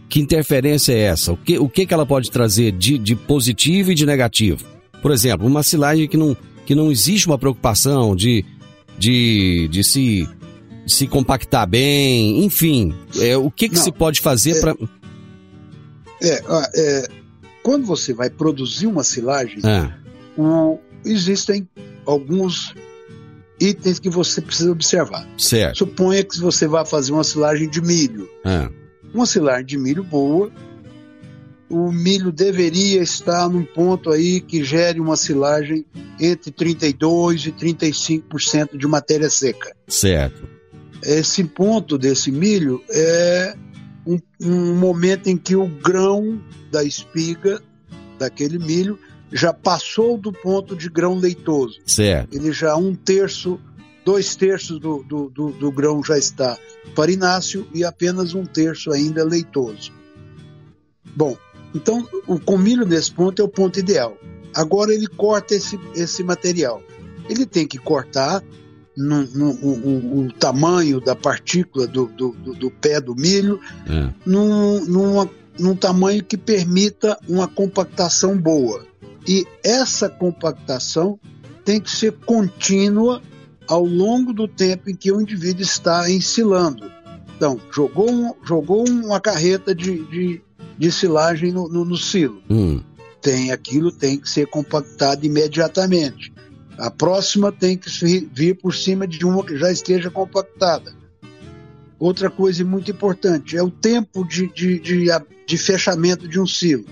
Que 0.08 0.19
interferência 0.21 0.93
é 0.93 1.00
essa? 1.00 1.34
O 1.34 1.38
que, 1.38 1.58
o 1.58 1.67
que, 1.67 1.86
que 1.86 1.93
ela 1.93 2.06
pode 2.06 2.30
trazer 2.30 2.71
de, 2.71 2.97
de 2.97 3.15
positivo 3.15 3.91
e 3.91 3.95
de 3.95 4.06
negativo? 4.06 4.65
Por 5.02 5.12
exemplo, 5.12 5.47
uma 5.47 5.63
silagem 5.63 6.08
que 6.08 6.17
não, 6.17 6.38
que 6.71 6.75
não 6.75 6.89
existe 6.89 7.27
uma 7.27 7.38
preocupação 7.38 8.15
de, 8.15 8.45
de, 8.97 9.67
de 9.69 9.84
se, 9.84 10.25
de 10.86 10.93
se 10.93 11.05
compactar 11.05 11.67
bem, 11.67 12.45
enfim. 12.45 12.95
É, 13.19 13.36
o 13.36 13.51
que, 13.51 13.67
que 13.67 13.75
Não, 13.75 13.84
se 13.84 13.91
pode 13.91 14.21
fazer 14.21 14.62
para. 14.62 14.73
É, 16.21 16.41
é, 16.75 17.07
quando 17.62 17.86
você 17.86 18.13
vai 18.13 18.29
produzir 18.29 18.88
uma 18.88 19.03
silagem, 19.03 19.60
Ah, 19.65 19.91
o- 20.38 20.79
existem 21.03 21.67
alguns 22.05 22.73
itens 23.60 23.99
que 23.99 24.10
você 24.10 24.39
precisa 24.39 24.71
observar. 24.71 25.27
certo. 25.38 25.79
Suponha 25.79 26.23
que 26.23 26.39
você 26.39 26.67
vai 26.69 26.86
fazer 26.86 27.12
uma 27.12 27.25
silagem 27.25 27.69
de 27.69 27.81
milho. 27.81 28.29
Ah, 28.45 28.69
Uma 29.13 29.25
silagem 29.25 29.65
de 29.65 29.77
milho 29.77 30.05
boa, 30.05 30.49
o 31.71 31.89
milho 31.91 32.31
deveria 32.31 33.01
estar 33.01 33.49
num 33.49 33.63
ponto 33.63 34.12
aí 34.12 34.41
que 34.41 34.62
gere 34.62 34.99
uma 34.99 35.15
silagem 35.15 35.86
entre 36.19 36.51
32 36.51 37.45
e 37.45 37.51
35% 37.53 38.77
de 38.77 38.86
matéria 38.88 39.29
seca. 39.29 39.73
Certo. 39.88 40.47
Esse 41.01 41.45
ponto 41.45 41.97
desse 41.97 42.29
milho 42.29 42.84
é 42.89 43.55
um, 44.05 44.19
um 44.41 44.75
momento 44.75 45.27
em 45.27 45.38
que 45.38 45.55
o 45.55 45.65
grão 45.65 46.41
da 46.69 46.84
espiga 46.84 47.62
daquele 48.19 48.60
milho 48.60 48.99
já 49.31 49.53
passou 49.53 50.17
do 50.17 50.34
ponto 50.34 50.75
de 50.75 50.89
grão 50.89 51.17
leitoso. 51.17 51.79
Certo. 51.86 52.36
Ele 52.36 52.51
já 52.51 52.75
um 52.75 52.93
terço, 52.93 53.57
dois 54.03 54.36
terços 54.36 54.77
do, 54.77 55.03
do, 55.03 55.29
do, 55.29 55.51
do 55.51 55.71
grão 55.71 56.03
já 56.03 56.17
está 56.17 56.57
farináceo 56.93 57.65
e 57.73 57.86
apenas 57.86 58.34
um 58.34 58.45
terço 58.45 58.91
ainda 58.91 59.23
leitoso. 59.23 59.93
Bom, 61.15 61.38
então 61.73 62.07
o 62.27 62.39
comilho 62.39 62.86
nesse 62.86 63.12
ponto 63.12 63.41
é 63.41 63.45
o 63.45 63.49
ponto 63.49 63.79
ideal. 63.79 64.17
Agora 64.53 64.93
ele 64.93 65.07
corta 65.07 65.55
esse, 65.55 65.79
esse 65.95 66.23
material. 66.23 66.81
Ele 67.29 67.45
tem 67.45 67.65
que 67.67 67.77
cortar 67.77 68.43
no, 68.97 69.23
no, 69.27 69.51
o, 69.51 70.25
o 70.25 70.34
tamanho 70.34 70.99
da 70.99 71.15
partícula 71.15 71.88
do, 71.88 72.07
do, 72.07 72.31
do, 72.31 72.69
pé 72.69 72.99
do 72.99 73.15
milho 73.15 73.60
É. 73.88 74.10
num, 74.25 74.86
numa- 74.86 75.29
num 75.57 75.75
tamanho 75.75 76.23
que 76.23 76.36
permita 76.38 77.17
uma 77.29 77.47
compactação 77.47 78.38
boa. 78.38 78.86
E 79.27 79.45
essa 79.63 80.10
compactação 80.10 81.17
tem 81.63 81.79
que 81.79 81.91
ser 81.91 82.12
contínua 82.13 83.21
ao 83.67 83.86
longo 83.86 84.34
do 84.34 84.47
tempo 84.47 84.89
em 84.89 84.95
que 84.95 85.12
o 85.12 85.21
indivíduo 85.21 85.62
está 85.62 86.10
ensilando. 86.10 86.91
Então, 87.38 87.60
jogou, 87.71 88.36
jogou 88.43 88.88
uma 88.89 89.19
carreta 89.21 89.73
de, 89.73 90.03
de, 90.05 90.41
de 90.82 90.91
silagem 90.91 91.52
no, 91.52 91.70
no, 91.70 91.86
no 91.86 91.96
silo. 91.96 92.41
Hum. 92.50 92.82
Tem 93.22 93.52
aquilo 93.52 93.91
tem 93.91 94.17
que 94.20 94.28
ser 94.28 94.48
compactado 94.48 95.24
imediatamente. 95.24 96.34
A 96.76 96.89
próxima 96.89 97.52
tem 97.52 97.78
que 97.78 97.88
vir 98.34 98.56
por 98.60 98.74
cima 98.74 99.06
de 99.08 99.24
uma 99.24 99.46
que 99.46 99.56
já 99.58 99.72
esteja 99.72 100.10
compactada. 100.10 100.91
Outra 102.00 102.32
coisa 102.32 102.65
muito 102.65 102.89
importante 102.89 103.56
é 103.56 103.62
o 103.62 103.70
tempo 103.70 104.28
de, 104.28 104.48
de, 104.48 104.80
de, 104.80 105.06
de 105.46 105.58
fechamento 105.60 106.28
de 106.28 106.39
um 106.39 106.48
silo. 106.48 106.86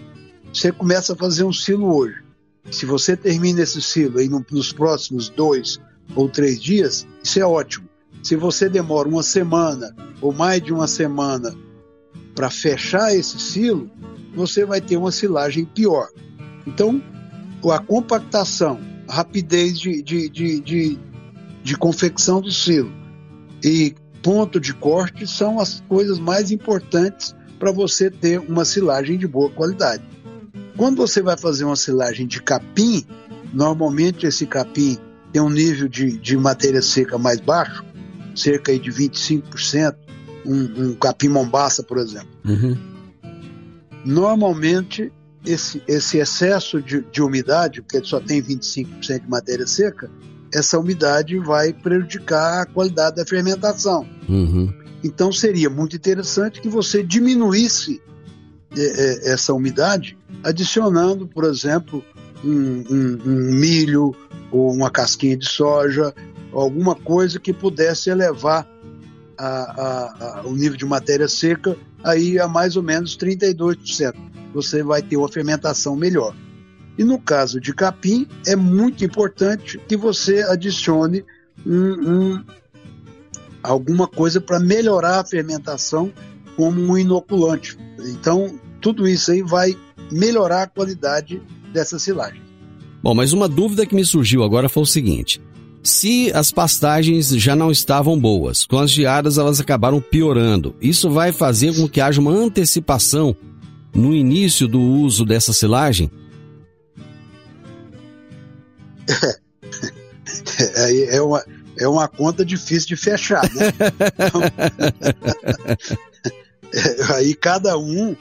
Você 0.54 0.72
começa 0.72 1.14
a 1.14 1.16
fazer 1.16 1.44
um 1.44 1.52
silo 1.54 1.92
hoje. 1.92 2.22
Se 2.70 2.86
você 2.86 3.18
termina 3.18 3.62
esse 3.64 3.82
silo 3.82 4.20
aí 4.20 4.30
no- 4.30 4.46
nos 4.52 4.72
próximos 4.72 5.30
dois 5.30 5.80
ou 6.16 6.30
três 6.30 6.62
dias, 6.62 7.08
isso 7.24 7.40
é 7.40 7.44
ótimo. 7.44 7.90
Se 8.22 8.36
você 8.36 8.70
demora 8.70 9.10
uma 9.10 9.24
semana 9.24 9.96
ou 10.22 10.32
mais 10.32 10.62
de 10.62 10.72
uma 10.72 10.88
semana 10.88 11.56
para 12.40 12.50
fechar 12.50 13.14
esse 13.14 13.38
silo, 13.38 13.92
você 14.34 14.64
vai 14.64 14.80
ter 14.80 14.96
uma 14.96 15.12
silagem 15.12 15.66
pior. 15.66 16.08
Então, 16.66 17.04
a 17.70 17.80
compactação, 17.80 18.80
a 19.10 19.16
rapidez 19.16 19.78
de, 19.78 20.02
de, 20.02 20.30
de, 20.30 20.62
de, 20.62 21.00
de 21.62 21.76
confecção 21.76 22.40
do 22.40 22.50
silo 22.50 22.94
e 23.62 23.94
ponto 24.24 24.58
de 24.58 24.74
corte 24.74 25.28
são 25.28 25.60
as 25.60 25.84
coisas 25.90 26.18
mais 26.18 26.50
importantes 26.50 27.36
para 27.60 27.74
você 27.74 28.10
ter 28.10 28.40
uma 28.40 28.64
silagem 28.64 29.18
de 29.18 29.28
boa 29.28 29.50
qualidade. 29.50 30.06
Quando 30.78 30.96
você 30.96 31.22
vai 31.22 31.38
fazer 31.38 31.66
uma 31.66 31.76
silagem 31.76 32.26
de 32.26 32.42
capim, 32.42 33.06
normalmente 33.52 34.26
esse 34.26 34.46
capim 34.46 34.98
tem 35.34 35.42
um 35.42 35.50
nível 35.50 35.90
de, 35.90 36.18
de 36.18 36.38
matéria 36.38 36.82
seca 36.82 37.18
mais 37.18 37.42
baixo, 37.42 37.84
cerca 38.34 38.80
de 38.80 38.90
25%, 38.90 39.94
um, 40.46 40.90
um 40.90 40.96
capim 40.96 41.28
mombaça, 41.30 41.84
por 41.84 41.98
exemplo 41.98 42.30
Uhum. 42.46 42.78
normalmente 44.06 45.12
esse, 45.46 45.82
esse 45.88 46.18
excesso 46.18 46.82
de, 46.82 47.02
de 47.12 47.22
umidade, 47.22 47.82
porque 47.82 48.04
só 48.04 48.20
tem 48.20 48.42
25% 48.42 49.22
de 49.22 49.30
matéria 49.30 49.66
seca, 49.66 50.10
essa 50.54 50.78
umidade 50.80 51.38
vai 51.40 51.72
prejudicar 51.72 52.62
a 52.62 52.66
qualidade 52.66 53.16
da 53.18 53.26
fermentação. 53.26 54.06
Uhum. 54.28 54.74
Então 55.04 55.32
seria 55.32 55.70
muito 55.70 55.96
interessante 55.96 56.60
que 56.60 56.68
você 56.68 57.04
diminuísse 57.04 58.02
eh, 58.76 58.80
eh, 59.28 59.32
essa 59.34 59.54
umidade, 59.54 60.18
adicionando, 60.44 61.26
por 61.28 61.44
exemplo, 61.46 62.04
um, 62.44 62.50
um- 62.90 63.20
um 63.26 63.52
milho 63.54 64.14
ou 64.52 64.74
uma 64.74 64.90
casquinha 64.90 65.38
de 65.38 65.48
soja, 65.48 66.14
alguma 66.52 66.96
coisa 66.96 67.40
que 67.40 67.54
pudesse 67.54 68.10
elevar 68.10 68.68
a- 69.46 70.40
a- 70.40 70.42
o 70.46 70.56
nível 70.56 70.78
de 70.78 70.86
matéria 70.86 71.28
seca 71.28 71.78
aí 72.04 72.40
a 72.40 72.48
mais 72.48 72.76
ou 72.76 72.84
menos 72.84 73.16
32%. 73.16 74.14
Você 74.54 74.84
vai 74.84 75.02
ter 75.02 75.18
uma 75.18 75.32
fermentação 75.32 75.96
melhor. 75.96 76.36
E 76.98 77.04
no 77.04 77.18
caso 77.18 77.62
de 77.62 77.74
capim, 77.74 78.28
é 78.46 78.56
muito 78.56 79.06
importante 79.06 79.80
que 79.88 79.96
você 79.96 80.42
adicione 80.42 81.24
um- 81.66 82.12
um- 82.12 82.44
alguma 83.64 84.08
coisa 84.08 84.42
para 84.42 84.60
melhorar 84.60 85.20
a 85.20 85.26
fermentação 85.26 86.12
como 86.58 86.82
um 86.82 86.98
inoculante. 86.98 87.78
Então, 88.00 88.60
tudo 88.82 89.08
isso 89.08 89.32
aí 89.32 89.42
vai 89.42 89.78
melhorar 90.12 90.64
a 90.64 90.68
qualidade 90.68 91.42
dessa 91.72 91.98
silagem. 91.98 92.42
Bom, 93.02 93.14
mas 93.14 93.32
uma 93.32 93.48
dúvida 93.48 93.86
que 93.86 93.96
me 93.96 94.04
surgiu 94.04 94.44
agora 94.44 94.68
foi 94.68 94.84
o 94.84 94.86
seguinte: 94.86 95.42
se 95.84 96.32
as 96.34 96.52
pastagens 96.52 97.30
já 97.30 97.56
não 97.56 97.72
estavam 97.72 98.20
boas, 98.20 98.66
com 98.66 98.78
as 98.78 98.92
geadas 98.92 99.38
elas 99.38 99.60
acabaram 99.60 100.02
piorando, 100.02 100.76
isso 100.82 101.10
vai 101.10 101.32
fazer 101.32 101.76
com 101.76 101.88
que 101.88 102.02
haja 102.02 102.20
uma 102.20 102.32
antecipação 102.32 103.36
no 103.94 104.14
início 104.14 104.68
do 104.68 104.80
uso 104.80 105.26
dessa 105.26 105.54
silagem? 105.54 106.12
É, 110.76 111.16
é 111.18 111.22
uma, 111.22 111.44
é 111.78 111.88
uma 111.88 112.08
conta 112.08 112.46
difícil 112.46 112.90
de 112.90 112.96
fechar, 112.96 113.44
né? 113.54 113.72
Então, 114.14 114.42
aí 117.16 117.34
cada 117.34 117.78
um, 117.78 118.16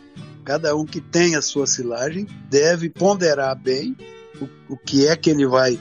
cada 0.45 0.75
um 0.77 0.87
que 0.87 1.01
tem 1.01 1.35
a 1.35 1.43
sua 1.43 1.67
silagem 1.67 2.27
deve 2.49 2.89
ponderar 2.89 3.55
bem 3.57 3.97
o, 4.41 4.75
o 4.75 4.77
que 4.77 5.07
é 5.07 5.17
que 5.17 5.29
ele 5.31 5.47
vai 5.47 5.79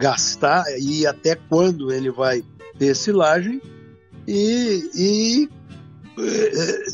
gastar 0.00 0.64
e 0.78 1.06
até 1.06 1.34
quando 1.34 1.92
ele 1.92 2.10
vai 2.10 2.42
ter 2.78 2.96
silagem 2.96 3.60
e, 4.26 4.90
e 4.94 5.48
é, 6.18 6.84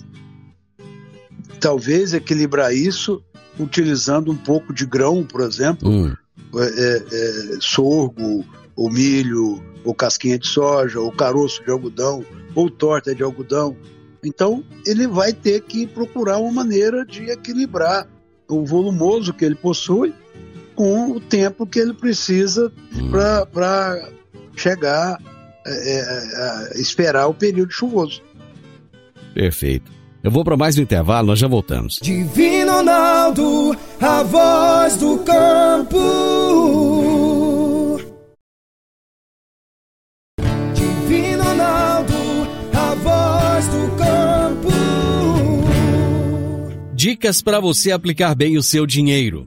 talvez 1.61 2.12
equilibrar 2.12 2.75
isso 2.75 3.23
utilizando 3.59 4.33
um 4.33 4.37
pouco 4.37 4.75
de 4.75 4.85
grão, 4.85 5.25
por 5.25 5.40
exemplo, 5.40 5.88
Hum, 5.88 6.14
é, 6.57 7.03
é, 7.12 7.59
sorgo, 7.61 8.45
ou 8.75 8.90
milho, 8.90 9.62
ou 9.85 9.95
casquinha 9.95 10.38
de 10.38 10.47
soja, 10.47 11.01
ou 11.01 11.11
caroço 11.12 11.64
de 11.64 11.71
algodão, 11.71 12.25
ou 12.55 12.69
torta 12.69 13.14
de 13.14 13.23
algodão. 13.23 13.77
Então, 14.23 14.64
ele 14.85 15.07
vai 15.07 15.33
ter 15.33 15.62
que 15.62 15.87
procurar 15.87 16.38
uma 16.38 16.53
maneira 16.53 17.07
de 17.07 17.31
equilibrar 17.31 18.07
o 18.49 18.64
volumoso 18.64 19.33
que 19.33 19.45
ele 19.45 19.55
possui 19.55 20.12
com 20.77 21.11
o 21.12 21.19
tempo 21.21 21.67
que 21.67 21.81
ele 21.81 21.95
precisa 21.95 22.71
hum. 22.95 23.11
para 23.11 24.11
chegar, 24.55 25.19
é, 25.67 25.99
é, 25.99 26.05
a 26.77 26.81
esperar 26.81 27.27
o 27.27 27.35
período 27.35 27.73
chuvoso. 27.73 28.23
Perfeito. 29.35 29.91
Eu 30.23 30.31
vou 30.31 30.45
para 30.45 30.57
mais 30.57 30.79
um 30.79 30.83
intervalo, 30.83 31.29
nós 31.29 31.39
já 31.39 31.49
voltamos. 31.49 31.99
Divino 32.03 32.73
Ronaldo, 32.73 33.77
a 34.01 34.23
voz 34.23 34.97
do 34.97 35.19
campo. 35.19 35.99
Divino 40.75 41.45
Ronaldo, 41.45 42.15
a 42.75 42.95
voz 42.95 43.67
do 43.69 43.97
campo. 43.97 44.73
Dicas 46.93 47.41
para 47.41 47.61
você 47.61 47.93
aplicar 47.93 48.35
bem 48.35 48.57
o 48.57 48.62
seu 48.62 48.85
dinheiro. 48.85 49.47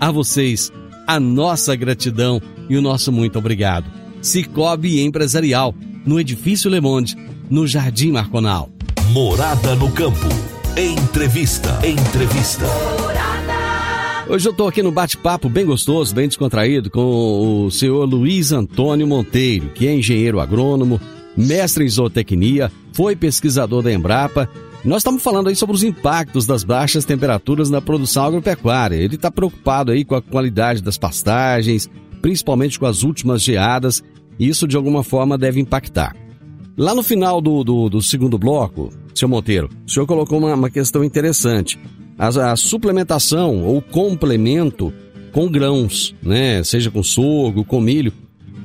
A 0.00 0.10
vocês, 0.10 0.72
a 1.06 1.20
nossa 1.20 1.76
gratidão 1.76 2.40
e 2.70 2.76
o 2.78 2.80
nosso 2.80 3.12
muito 3.12 3.38
obrigado. 3.38 3.84
Cicobi 4.22 5.02
Empresarial, 5.02 5.74
no 6.06 6.18
Edifício 6.18 6.70
Le 6.70 6.80
Monde, 6.80 7.14
no 7.50 7.66
Jardim 7.66 8.12
Marconal. 8.12 8.70
Morada 9.12 9.74
no 9.74 9.92
campo. 9.92 10.26
Entrevista. 10.74 11.78
Entrevista. 11.86 12.64
Morada 12.98 13.30
Hoje 14.26 14.48
eu 14.48 14.52
estou 14.52 14.68
aqui 14.68 14.82
no 14.82 14.90
bate-papo 14.90 15.50
bem 15.50 15.66
gostoso, 15.66 16.14
bem 16.14 16.28
descontraído, 16.28 16.88
com 16.88 17.66
o 17.66 17.70
senhor 17.70 18.04
Luiz 18.04 18.52
Antônio 18.52 19.06
Monteiro, 19.06 19.68
que 19.74 19.86
é 19.86 19.94
engenheiro 19.94 20.40
agrônomo, 20.40 20.98
mestre 21.36 21.84
em 21.84 21.88
zootecnia, 21.88 22.72
foi 22.92 23.14
pesquisador 23.14 23.82
da 23.82 23.92
Embrapa. 23.92 24.48
Nós 24.82 25.00
estamos 25.00 25.22
falando 25.22 25.48
aí 25.48 25.56
sobre 25.56 25.76
os 25.76 25.82
impactos 25.82 26.46
das 26.46 26.64
baixas 26.64 27.04
temperaturas 27.04 27.68
na 27.68 27.82
produção 27.82 28.24
agropecuária. 28.24 28.96
Ele 28.96 29.16
está 29.16 29.30
preocupado 29.30 29.92
aí 29.92 30.06
com 30.06 30.14
a 30.14 30.22
qualidade 30.22 30.82
das 30.82 30.96
pastagens, 30.96 31.90
principalmente 32.22 32.78
com 32.78 32.86
as 32.86 33.02
últimas 33.02 33.42
geadas, 33.42 34.02
isso 34.38 34.66
de 34.66 34.76
alguma 34.76 35.02
forma 35.04 35.36
deve 35.36 35.60
impactar. 35.60 36.16
Lá 36.78 36.94
no 36.94 37.02
final 37.02 37.42
do, 37.42 37.62
do, 37.62 37.90
do 37.90 38.00
segundo 38.00 38.38
bloco, 38.38 38.88
seu 39.14 39.28
Monteiro, 39.28 39.68
o 39.86 39.90
senhor 39.90 40.06
colocou 40.06 40.38
uma, 40.38 40.54
uma 40.54 40.70
questão 40.70 41.04
interessante. 41.04 41.78
A, 42.18 42.52
a, 42.52 42.56
suplementação 42.56 43.62
ou 43.62 43.82
complemento 43.82 44.92
com 45.30 45.46
grãos, 45.50 46.14
né? 46.22 46.64
Seja 46.64 46.90
com 46.90 47.02
sorgo, 47.02 47.66
com 47.66 47.80
milho. 47.80 48.14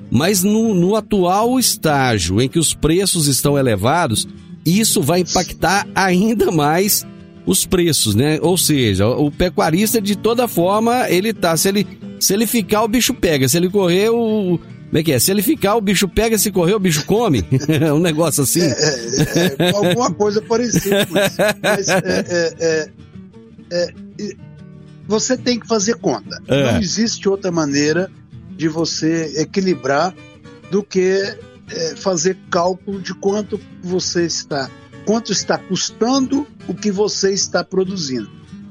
Mas 0.09 0.43
no, 0.43 0.73
no 0.73 0.95
atual 0.95 1.59
estágio 1.59 2.41
em 2.41 2.47
que 2.47 2.59
os 2.59 2.73
preços 2.73 3.27
estão 3.27 3.57
elevados, 3.57 4.25
isso 4.65 5.01
vai 5.01 5.21
impactar 5.21 5.87
ainda 5.93 6.51
mais 6.51 7.05
os 7.45 7.65
preços, 7.65 8.15
né? 8.15 8.39
Ou 8.41 8.57
seja, 8.57 9.07
o 9.07 9.29
pecuarista 9.29 10.01
de 10.01 10.15
toda 10.15 10.47
forma, 10.47 11.09
ele 11.09 11.33
tá, 11.33 11.55
se 11.55 11.69
ele 11.69 11.87
se 12.19 12.33
ele 12.33 12.47
ficar 12.47 12.83
o 12.83 12.87
bicho 12.87 13.13
pega, 13.13 13.47
se 13.47 13.57
ele 13.57 13.69
correr 13.69 14.09
o 14.09 14.59
como 14.95 14.99
é 14.99 15.03
que 15.03 15.11
é? 15.11 15.19
Se 15.19 15.29
ele 15.29 15.41
ficar, 15.41 15.75
o 15.75 15.81
bicho 15.81 16.07
pega, 16.07 16.37
se 16.37 16.49
correr, 16.51 16.73
o 16.73 16.79
bicho 16.79 17.05
come? 17.05 17.43
É 17.67 17.91
um 17.91 17.99
negócio 17.99 18.43
assim? 18.43 18.61
É, 18.61 18.67
é, 18.69 19.55
é, 19.59 19.69
alguma 19.71 20.09
coisa 20.13 20.41
parecida 20.41 21.01
isso. 21.01 21.11
Mas 21.61 21.89
é, 21.89 22.89
é, 23.69 23.93
você 25.05 25.35
tem 25.35 25.59
que 25.59 25.67
fazer 25.67 25.95
conta. 25.95 26.41
Não 26.47 26.79
existe 26.79 27.27
outra 27.27 27.51
maneira 27.51 28.09
de 28.55 28.69
você 28.69 29.33
equilibrar 29.35 30.15
do 30.71 30.81
que 30.81 31.35
fazer 31.97 32.37
cálculo 32.49 33.01
de 33.01 33.13
quanto 33.13 33.59
você 33.81 34.25
está, 34.25 34.69
quanto 35.05 35.31
está 35.31 35.57
custando 35.57 36.47
o 36.67 36.73
que 36.73 36.91
você 36.91 37.33
está 37.33 37.63
produzindo, 37.63 38.29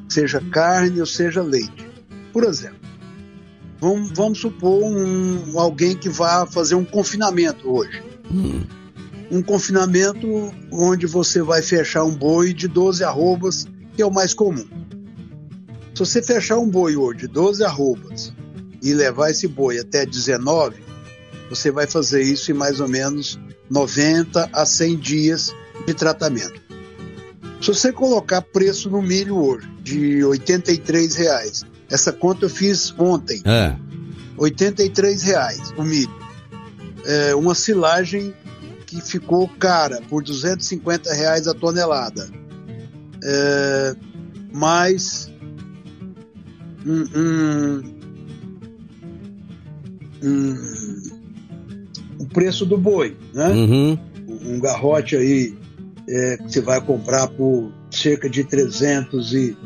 seja 0.08 0.40
carne 0.40 1.00
ou 1.00 1.06
seja 1.06 1.42
leite. 1.42 1.86
Por 2.32 2.44
exemplo, 2.44 2.84
Vamos, 3.84 4.12
vamos 4.12 4.38
supor 4.38 4.82
um, 4.82 5.58
alguém 5.58 5.94
que 5.94 6.08
vá 6.08 6.46
fazer 6.46 6.74
um 6.74 6.86
confinamento 6.86 7.70
hoje. 7.70 8.02
Um 9.30 9.42
confinamento 9.42 10.26
onde 10.70 11.06
você 11.06 11.42
vai 11.42 11.60
fechar 11.60 12.04
um 12.04 12.14
boi 12.14 12.54
de 12.54 12.68
12 12.68 13.04
arrobas, 13.04 13.66
que 13.94 14.00
é 14.00 14.06
o 14.06 14.10
mais 14.10 14.32
comum. 14.32 14.66
Se 15.94 15.98
você 15.98 16.22
fechar 16.22 16.58
um 16.58 16.68
boi 16.68 16.96
hoje 16.96 17.20
de 17.20 17.28
12 17.28 17.62
arrobas 17.62 18.32
e 18.82 18.94
levar 18.94 19.30
esse 19.30 19.46
boi 19.46 19.78
até 19.78 20.06
19, 20.06 20.82
você 21.48 21.70
vai 21.70 21.86
fazer 21.86 22.22
isso 22.22 22.50
em 22.50 22.54
mais 22.54 22.80
ou 22.80 22.88
menos 22.88 23.38
90 23.70 24.50
a 24.52 24.66
100 24.66 24.96
dias 24.98 25.54
de 25.86 25.94
tratamento. 25.94 26.60
Se 27.60 27.68
você 27.68 27.92
colocar 27.92 28.42
preço 28.42 28.90
no 28.90 29.00
milho 29.00 29.36
hoje 29.36 29.68
de 29.82 30.24
83 30.24 31.14
reais 31.16 31.64
essa 31.90 32.12
conta 32.12 32.46
eu 32.46 32.50
fiz 32.50 32.94
ontem. 32.98 33.40
É. 33.44 33.76
83 34.36 35.22
reais 35.22 35.72
o 35.76 35.82
milho. 35.84 36.12
É 37.04 37.34
uma 37.34 37.54
silagem 37.54 38.34
que 38.86 39.00
ficou 39.00 39.48
cara 39.48 40.00
por 40.08 40.22
250 40.22 41.12
reais 41.12 41.46
a 41.46 41.54
tonelada. 41.54 42.28
É, 43.22 43.96
mais 44.52 45.30
um, 46.84 47.04
um, 47.16 47.94
um, 50.22 50.93
o 52.18 52.26
preço 52.26 52.64
do 52.64 52.76
boi, 52.76 53.16
né? 53.32 53.48
Uhum. 53.48 53.98
Um 54.26 54.60
garrote 54.60 55.16
aí 55.16 55.54
é, 56.08 56.36
que 56.38 56.52
você 56.52 56.60
vai 56.60 56.80
comprar 56.80 57.28
por 57.28 57.72
cerca 57.90 58.28
de 58.28 58.44
300 58.44 59.32
e 59.34 59.56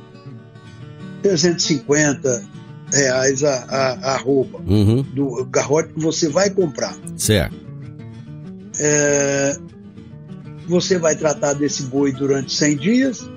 350 1.22 2.44
reais 2.92 3.44
a, 3.44 3.64
a, 3.64 4.14
a 4.14 4.16
roupa 4.16 4.58
uhum. 4.66 5.02
do 5.02 5.44
garrote 5.46 5.92
que 5.92 6.00
você 6.00 6.28
vai 6.28 6.50
comprar. 6.50 6.96
Certo. 7.16 7.56
É, 8.80 9.56
você 10.68 10.98
vai 10.98 11.16
tratar 11.16 11.54
desse 11.54 11.84
boi 11.84 12.12
durante 12.12 12.52
100 12.54 12.76
dias, 12.76 13.30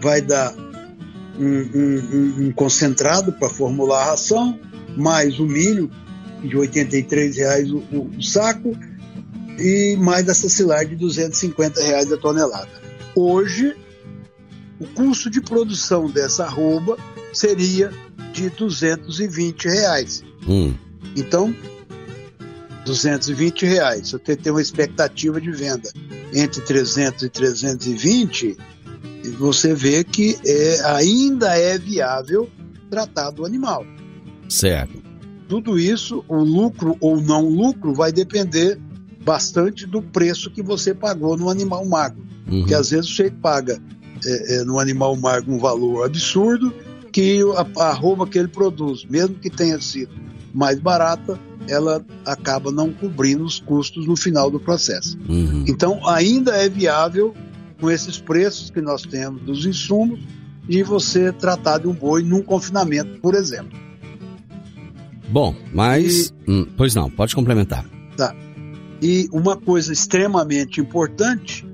vai 0.00 0.20
dar 0.20 0.54
um, 1.38 1.46
um, 1.46 2.46
um 2.46 2.52
concentrado 2.52 3.32
para 3.32 3.48
formular 3.48 4.02
a 4.02 4.10
ração, 4.10 4.58
mais 4.96 5.38
o 5.38 5.46
milho, 5.46 5.90
de 6.42 6.56
83 6.56 7.36
reais 7.36 7.70
o, 7.70 7.78
o, 7.92 8.10
o 8.18 8.22
saco, 8.22 8.76
e 9.58 9.96
mais 9.96 10.28
essa 10.28 10.48
silagem 10.48 10.90
de 10.90 10.96
250 10.96 11.82
reais 11.82 12.12
a 12.12 12.16
tonelada. 12.16 12.70
Hoje, 13.14 13.76
o 14.80 14.86
custo 14.86 15.30
de 15.30 15.40
produção 15.40 16.10
dessa 16.10 16.44
arroba 16.44 16.96
seria 17.32 17.92
de 18.32 18.50
220 18.50 19.64
reais. 19.66 20.24
Hum. 20.48 20.74
Então, 21.14 21.54
220 22.84 23.66
reais. 23.66 24.08
Se 24.08 24.12
você 24.12 24.36
tem 24.36 24.52
uma 24.52 24.62
expectativa 24.62 25.40
de 25.40 25.50
venda 25.50 25.90
entre 26.32 26.60
300 26.62 27.22
e 27.22 27.28
320, 27.28 28.56
você 29.38 29.74
vê 29.74 30.02
que 30.02 30.38
é, 30.44 30.80
ainda 30.86 31.56
é 31.56 31.78
viável 31.78 32.50
tratar 32.90 33.30
do 33.30 33.44
animal. 33.44 33.86
Certo. 34.48 35.01
Tudo 35.52 35.78
isso, 35.78 36.24
o 36.28 36.38
lucro 36.38 36.96
ou 36.98 37.20
não 37.20 37.46
lucro, 37.46 37.92
vai 37.92 38.10
depender 38.10 38.80
bastante 39.22 39.86
do 39.86 40.00
preço 40.00 40.50
que 40.50 40.62
você 40.62 40.94
pagou 40.94 41.36
no 41.36 41.50
animal 41.50 41.84
magro. 41.84 42.22
Uhum. 42.50 42.60
Porque 42.60 42.74
às 42.74 42.88
vezes 42.88 43.14
você 43.14 43.30
paga 43.30 43.78
é, 44.24 44.54
é, 44.54 44.64
no 44.64 44.78
animal 44.78 45.14
magro 45.14 45.52
um 45.52 45.58
valor 45.58 46.06
absurdo 46.06 46.72
que 47.12 47.40
a, 47.76 47.82
a 47.82 47.92
roupa 47.92 48.26
que 48.26 48.38
ele 48.38 48.48
produz, 48.48 49.04
mesmo 49.04 49.34
que 49.34 49.50
tenha 49.50 49.78
sido 49.78 50.14
mais 50.54 50.80
barata, 50.80 51.38
ela 51.68 52.02
acaba 52.24 52.72
não 52.72 52.90
cobrindo 52.90 53.44
os 53.44 53.60
custos 53.60 54.06
no 54.06 54.16
final 54.16 54.50
do 54.50 54.58
processo. 54.58 55.18
Uhum. 55.28 55.66
Então, 55.68 56.00
ainda 56.08 56.52
é 56.52 56.66
viável, 56.66 57.34
com 57.78 57.90
esses 57.90 58.16
preços 58.16 58.70
que 58.70 58.80
nós 58.80 59.02
temos 59.02 59.42
dos 59.42 59.66
insumos, 59.66 60.18
de 60.66 60.82
você 60.82 61.30
tratar 61.30 61.76
de 61.76 61.88
um 61.88 61.92
boi 61.92 62.22
num 62.22 62.40
confinamento, 62.40 63.20
por 63.20 63.34
exemplo. 63.34 63.81
Bom, 65.32 65.54
mas. 65.72 66.32
E, 66.46 66.50
hum, 66.50 66.66
pois 66.76 66.94
não, 66.94 67.10
pode 67.10 67.34
complementar. 67.34 67.84
Tá. 68.16 68.36
E 69.00 69.28
uma 69.32 69.56
coisa 69.56 69.92
extremamente 69.92 70.80
importante 70.80 71.66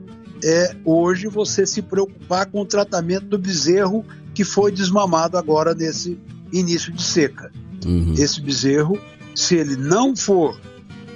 é 0.44 0.76
hoje 0.84 1.26
você 1.26 1.66
se 1.66 1.82
preocupar 1.82 2.46
com 2.46 2.60
o 2.60 2.64
tratamento 2.64 3.26
do 3.26 3.36
bezerro 3.36 4.04
que 4.32 4.44
foi 4.44 4.70
desmamado 4.70 5.36
agora 5.36 5.74
nesse 5.74 6.16
início 6.52 6.92
de 6.92 7.02
seca. 7.02 7.50
Uhum. 7.84 8.14
Esse 8.16 8.40
bezerro, 8.40 8.98
se 9.34 9.56
ele 9.56 9.76
não 9.76 10.14
for 10.14 10.58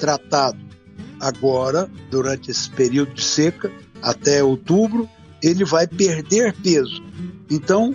tratado 0.01 0.59
agora, 1.21 1.89
durante 2.11 2.51
esse 2.51 2.69
período 2.69 3.15
de 3.15 3.23
seca, 3.23 3.71
até 4.03 4.43
outubro, 4.43 5.09
ele 5.41 5.65
vai 5.65 5.87
perder 5.87 6.53
peso. 6.61 7.01
Então, 7.49 7.95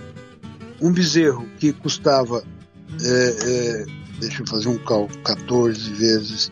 um 0.82 0.92
bezerro 0.92 1.46
que 1.60 1.74
custava, 1.74 2.44
é, 3.02 3.36
é, 3.44 3.86
deixa 4.20 4.42
eu 4.42 4.48
fazer 4.48 4.70
um 4.70 4.78
cálculo, 4.78 5.20
14 5.24 5.94
vezes, 5.94 6.52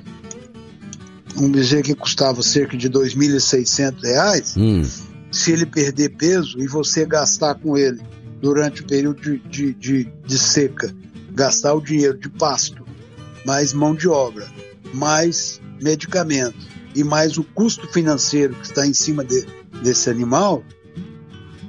um 1.37 1.51
bezerro 1.51 1.83
que 1.83 1.95
custava 1.95 2.41
cerca 2.41 2.77
de 2.77 2.87
R$ 2.87 2.93
2.600, 2.93 4.57
hum. 4.57 4.83
se 5.31 5.51
ele 5.51 5.65
perder 5.65 6.09
peso 6.09 6.59
e 6.59 6.67
você 6.67 7.05
gastar 7.05 7.55
com 7.55 7.77
ele 7.77 8.01
durante 8.41 8.81
o 8.81 8.87
período 8.87 9.21
de, 9.21 9.39
de, 9.49 9.73
de, 9.73 10.13
de 10.25 10.37
seca, 10.37 10.93
gastar 11.31 11.73
o 11.73 11.81
dinheiro 11.81 12.17
de 12.17 12.29
pasto, 12.29 12.85
mais 13.45 13.73
mão 13.73 13.95
de 13.95 14.07
obra, 14.07 14.47
mais 14.93 15.59
medicamento 15.81 16.57
e 16.95 17.03
mais 17.03 17.37
o 17.37 17.43
custo 17.43 17.87
financeiro 17.87 18.55
que 18.55 18.65
está 18.65 18.87
em 18.87 18.93
cima 18.93 19.23
de, 19.23 19.45
desse 19.83 20.09
animal, 20.09 20.63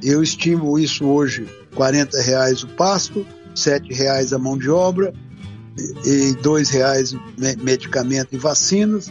eu 0.02 0.22
estimo 0.22 0.78
isso 0.78 1.06
hoje 1.06 1.46
40 1.74 2.20
reais 2.22 2.62
o 2.62 2.68
pasto, 2.68 3.26
7 3.54 3.92
reais 3.92 4.32
a 4.32 4.38
mão 4.38 4.56
de 4.56 4.70
obra 4.70 5.12
e, 6.04 6.34
2 6.42 6.70
reais 6.70 7.14
medicamento 7.62 8.28
e 8.32 8.38
vacinas, 8.38 9.10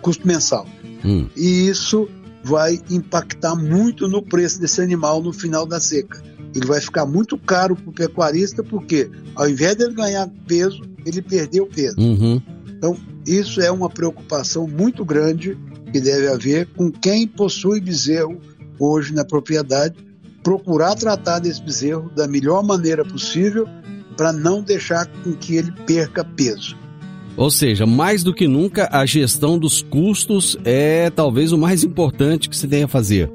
custo 0.00 0.26
mensal. 0.26 0.66
Hum. 1.04 1.28
E 1.36 1.68
isso 1.68 2.08
vai 2.44 2.80
impactar 2.90 3.54
muito 3.54 4.08
no 4.08 4.22
preço 4.22 4.60
desse 4.60 4.80
animal 4.80 5.22
no 5.22 5.32
final 5.32 5.64
da 5.64 5.80
seca 5.80 6.22
ele 6.54 6.66
vai 6.66 6.80
ficar 6.80 7.06
muito 7.06 7.38
caro 7.38 7.74
para 7.74 7.90
o 7.90 7.92
pecuarista, 7.92 8.62
porque 8.62 9.10
ao 9.34 9.48
invés 9.48 9.76
dele 9.76 9.94
ganhar 9.94 10.28
peso, 10.46 10.82
ele 11.04 11.22
perdeu 11.22 11.66
peso. 11.66 11.98
Uhum. 11.98 12.40
Então, 12.68 12.96
isso 13.26 13.60
é 13.60 13.70
uma 13.70 13.88
preocupação 13.88 14.66
muito 14.66 15.04
grande 15.04 15.58
que 15.92 16.00
deve 16.00 16.28
haver 16.28 16.66
com 16.74 16.90
quem 16.90 17.26
possui 17.26 17.80
bezerro 17.80 18.38
hoje 18.78 19.14
na 19.14 19.24
propriedade, 19.24 19.96
procurar 20.42 20.94
tratar 20.94 21.38
desse 21.38 21.62
bezerro 21.62 22.10
da 22.10 22.26
melhor 22.26 22.62
maneira 22.62 23.04
possível 23.04 23.66
para 24.12 24.32
não 24.32 24.62
deixar 24.62 25.06
com 25.06 25.32
que 25.32 25.56
ele 25.56 25.72
perca 25.86 26.24
peso. 26.24 26.76
Ou 27.36 27.50
seja, 27.50 27.86
mais 27.86 28.22
do 28.22 28.34
que 28.34 28.46
nunca, 28.46 28.88
a 28.92 29.06
gestão 29.06 29.58
dos 29.58 29.82
custos 29.82 30.56
é 30.64 31.10
talvez 31.10 31.52
o 31.52 31.58
mais 31.58 31.82
importante 31.82 32.48
que 32.48 32.56
se 32.56 32.68
tem 32.68 32.82
a 32.82 32.88
fazer. 32.88 33.30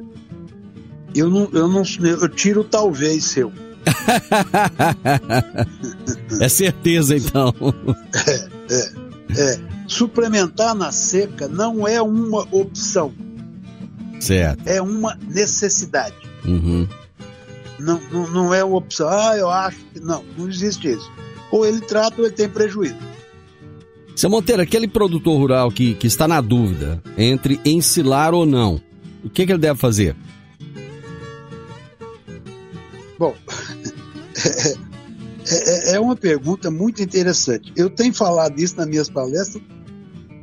Eu 1.16 1.30
não, 1.30 1.50
eu 1.52 1.68
não, 1.68 1.84
eu 2.02 2.30
tiro 2.30 2.64
talvez 2.64 3.24
seu. 3.24 3.52
é 6.40 6.50
certeza 6.50 7.16
então. 7.16 7.54
É, 8.28 8.48
é, 8.72 9.54
é. 9.54 9.60
Suplementar 9.88 10.76
na 10.76 10.92
seca 10.92 11.48
não 11.48 11.88
é 11.88 12.02
uma 12.02 12.46
opção. 12.52 13.14
Certo. 14.20 14.68
É 14.68 14.82
uma 14.82 15.18
necessidade. 15.28 16.16
Uhum. 16.46 16.88
Não, 17.80 18.00
não, 18.12 18.32
não 18.32 18.54
é 18.54 18.64
uma 18.64 18.78
opção. 18.78 19.08
Ah, 19.08 19.36
eu 19.38 19.50
acho 19.50 19.78
que. 19.94 20.00
Não, 20.00 20.24
não 20.38 20.50
existe 20.50 20.90
isso. 20.90 21.12
Ou 21.52 21.66
ele 21.66 21.82
trata 21.82 22.20
ou 22.20 22.28
ele 22.28 22.36
tem 22.36 22.50
prejuízo. 22.50 22.98
Seu 24.16 24.30
Monteiro, 24.30 24.62
aquele 24.62 24.88
produtor 24.88 25.38
rural 25.38 25.72
que, 25.72 25.94
que 25.94 26.08
está 26.08 26.28
na 26.28 26.42
dúvida 26.42 27.02
entre 27.16 27.62
ensilar 27.64 28.34
ou 28.34 28.48
não, 28.48 28.82
o 29.24 29.30
que, 29.30 29.46
que 29.46 29.52
ele 29.52 29.60
deve 29.60 29.80
fazer? 29.80 30.16
Bom, 33.20 33.36
é, 35.48 35.92
é, 35.92 35.96
é, 35.96 36.00
uma 36.00 36.16
pergunta 36.16 36.72
muito 36.72 37.02
interessante. 37.04 37.72
Eu 37.76 37.92
tenho 37.92 38.12
falado 38.12 38.58
isso 38.60 38.76
nas 38.78 38.88
minhas 38.88 39.08
palestras. 39.08 39.62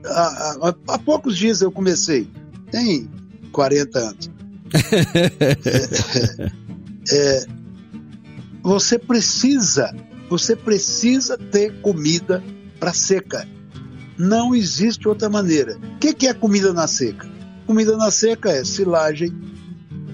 Há, 0.06 0.68
há, 0.68 0.74
há 0.94 0.98
poucos 0.98 1.36
dias 1.36 1.60
eu 1.60 1.72
comecei, 1.72 2.28
tem 2.70 3.10
40 3.50 3.98
anos. 3.98 4.30
é, 7.10 7.46
você 8.62 8.98
precisa, 8.98 9.94
você 10.28 10.56
precisa 10.56 11.36
ter 11.36 11.80
comida 11.80 12.42
para 12.80 12.92
seca. 12.92 13.46
Não 14.16 14.54
existe 14.54 15.08
outra 15.08 15.28
maneira. 15.28 15.76
O 15.76 15.98
que, 15.98 16.14
que 16.14 16.26
é 16.26 16.34
comida 16.34 16.72
na 16.72 16.86
seca? 16.86 17.28
Comida 17.66 17.96
na 17.96 18.10
seca 18.10 18.50
é 18.50 18.64
silagem, 18.64 19.32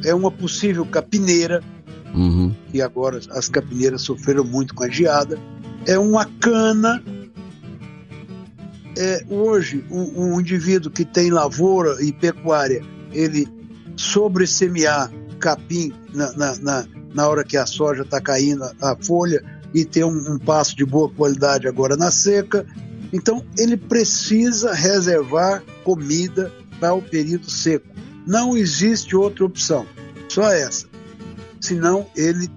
é 0.04 0.14
uma 0.14 0.30
possível 0.30 0.84
capineira, 0.86 1.62
uhum. 2.14 2.54
e 2.72 2.80
agora 2.80 3.20
as 3.30 3.48
capineiras 3.48 4.02
sofreram 4.02 4.44
muito 4.44 4.74
com 4.74 4.84
a 4.84 4.88
geada, 4.88 5.38
é 5.86 5.98
uma 5.98 6.24
cana. 6.24 7.02
É, 8.96 9.24
hoje, 9.28 9.84
um, 9.90 10.34
um 10.34 10.40
indivíduo 10.40 10.90
que 10.90 11.04
tem 11.04 11.30
lavoura 11.30 12.02
e 12.02 12.12
pecuária, 12.12 12.82
ele 13.12 13.48
sobre 13.96 14.46
semear 14.46 15.10
capim 15.40 15.92
na, 16.14 16.32
na, 16.32 16.54
na, 16.58 16.86
na 17.14 17.28
hora 17.28 17.42
que 17.42 17.56
a 17.56 17.66
soja 17.66 18.02
está 18.02 18.20
caindo 18.20 18.64
a 18.80 18.96
folha 19.02 19.42
e 19.74 19.84
ter 19.84 20.04
um, 20.04 20.34
um 20.34 20.38
passo 20.38 20.76
de 20.76 20.84
boa 20.84 21.08
qualidade 21.10 21.66
agora 21.66 21.96
na 21.96 22.10
seca. 22.10 22.66
Então, 23.12 23.44
ele 23.58 23.76
precisa 23.76 24.72
reservar 24.72 25.62
comida 25.82 26.52
para 26.78 26.94
o 26.94 27.02
período 27.02 27.50
seco. 27.50 27.86
Não 28.26 28.56
existe 28.56 29.16
outra 29.16 29.44
opção, 29.44 29.86
só 30.28 30.52
essa. 30.52 30.86
Senão, 31.60 32.06
ele 32.14 32.48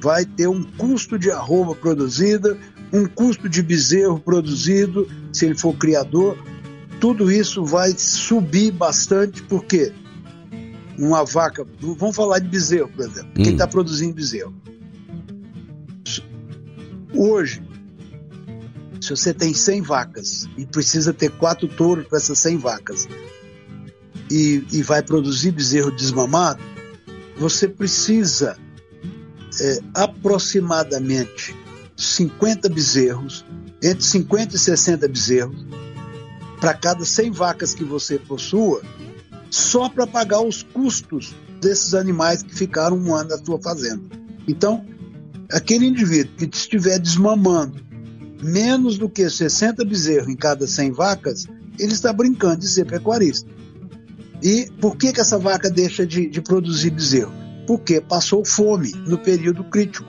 vai 0.00 0.24
ter 0.24 0.48
um 0.48 0.62
custo 0.62 1.18
de 1.18 1.30
arroba 1.30 1.74
produzida, 1.74 2.58
um 2.92 3.06
custo 3.06 3.48
de 3.48 3.62
bezerro 3.62 4.20
produzido, 4.20 5.08
se 5.32 5.46
ele 5.46 5.56
for 5.56 5.74
criador. 5.74 6.36
Tudo 7.00 7.32
isso 7.32 7.64
vai 7.64 7.94
subir 7.96 8.72
bastante, 8.72 9.42
porque 9.44 9.92
uma 11.02 11.24
vaca, 11.24 11.66
vamos 11.80 12.14
falar 12.14 12.38
de 12.38 12.48
bezerro, 12.48 12.88
por 12.88 13.04
exemplo, 13.04 13.30
hum. 13.36 13.42
quem 13.42 13.52
está 13.52 13.66
produzindo 13.66 14.14
bezerro. 14.14 14.54
Hoje, 17.14 17.62
se 19.00 19.10
você 19.10 19.34
tem 19.34 19.52
100 19.52 19.82
vacas 19.82 20.48
e 20.56 20.64
precisa 20.64 21.12
ter 21.12 21.30
quatro 21.32 21.66
touros 21.66 22.06
para 22.06 22.18
essas 22.18 22.38
100 22.38 22.58
vacas 22.58 23.08
e, 24.30 24.64
e, 24.70 24.82
vai 24.82 25.02
produzir 25.02 25.50
bezerro 25.50 25.90
desmamado, 25.90 26.62
você 27.36 27.68
precisa 27.68 28.56
é, 29.60 29.78
aproximadamente 29.94 31.54
50 31.96 32.68
bezerros, 32.68 33.44
entre 33.82 34.04
50 34.04 34.54
e 34.54 34.58
60 34.58 35.08
bezerros, 35.08 35.66
para 36.60 36.72
cada 36.74 37.04
100 37.04 37.32
vacas 37.32 37.74
que 37.74 37.82
você 37.82 38.18
possua, 38.18 38.82
só 39.52 39.86
para 39.86 40.06
pagar 40.06 40.40
os 40.40 40.62
custos 40.62 41.34
desses 41.60 41.92
animais 41.92 42.42
que 42.42 42.54
ficaram 42.54 42.96
um 42.96 43.14
ano 43.14 43.28
na 43.28 43.38
sua 43.38 43.60
fazenda. 43.60 44.02
Então, 44.48 44.82
aquele 45.50 45.86
indivíduo 45.86 46.34
que 46.36 46.46
estiver 46.46 46.98
desmamando 46.98 47.84
menos 48.42 48.96
do 48.96 49.10
que 49.10 49.28
60 49.28 49.84
bezerros 49.84 50.28
em 50.28 50.34
cada 50.34 50.66
100 50.66 50.92
vacas, 50.92 51.46
ele 51.78 51.92
está 51.92 52.12
brincando 52.14 52.60
de 52.60 52.68
ser 52.68 52.86
pecuarista. 52.86 53.48
E 54.42 54.70
por 54.80 54.96
que, 54.96 55.12
que 55.12 55.20
essa 55.20 55.38
vaca 55.38 55.70
deixa 55.70 56.06
de, 56.06 56.28
de 56.28 56.40
produzir 56.40 56.90
bezerro? 56.90 57.32
Porque 57.66 58.00
passou 58.00 58.44
fome 58.44 58.92
no 59.06 59.18
período 59.18 59.62
crítico. 59.64 60.08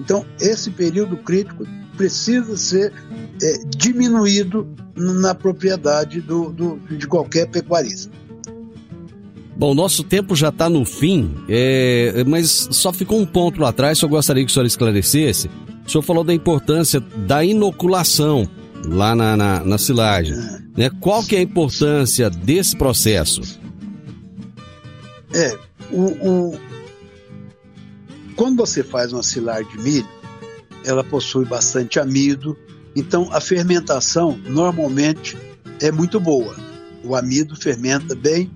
Então, 0.00 0.24
esse 0.40 0.70
período 0.70 1.18
crítico 1.18 1.64
precisa 1.96 2.56
ser 2.56 2.92
é, 3.42 3.58
diminuído 3.66 4.66
na 4.96 5.34
propriedade 5.34 6.22
do, 6.22 6.50
do, 6.50 6.78
de 6.96 7.06
qualquer 7.06 7.48
pecuarista. 7.48 8.10
Bom, 9.58 9.74
nosso 9.74 10.04
tempo 10.04 10.36
já 10.36 10.50
está 10.50 10.70
no 10.70 10.84
fim, 10.84 11.34
é, 11.48 12.22
mas 12.28 12.68
só 12.70 12.92
ficou 12.92 13.18
um 13.20 13.26
ponto 13.26 13.60
lá 13.60 13.70
atrás 13.70 13.98
que 13.98 14.04
eu 14.04 14.08
gostaria 14.08 14.44
que 14.44 14.50
o 14.52 14.54
senhor 14.54 14.66
esclarecesse. 14.66 15.50
O 15.84 15.90
senhor 15.90 16.02
falou 16.02 16.22
da 16.22 16.32
importância 16.32 17.00
da 17.00 17.44
inoculação 17.44 18.48
lá 18.86 19.16
na, 19.16 19.36
na, 19.36 19.64
na 19.64 19.76
silagem. 19.76 20.36
Né? 20.76 20.88
Qual 21.00 21.24
que 21.24 21.34
é 21.34 21.40
a 21.40 21.42
importância 21.42 22.30
desse 22.30 22.76
processo? 22.76 23.40
É, 25.34 25.58
o, 25.90 26.02
o, 26.04 26.58
quando 28.36 28.58
você 28.58 28.84
faz 28.84 29.12
uma 29.12 29.24
silagem 29.24 29.66
de 29.72 29.82
milho, 29.82 30.08
ela 30.84 31.02
possui 31.02 31.44
bastante 31.44 31.98
amido, 31.98 32.56
então 32.94 33.28
a 33.32 33.40
fermentação 33.40 34.38
normalmente 34.46 35.36
é 35.82 35.90
muito 35.90 36.20
boa. 36.20 36.54
O 37.02 37.16
amido 37.16 37.56
fermenta 37.56 38.14
bem 38.14 38.48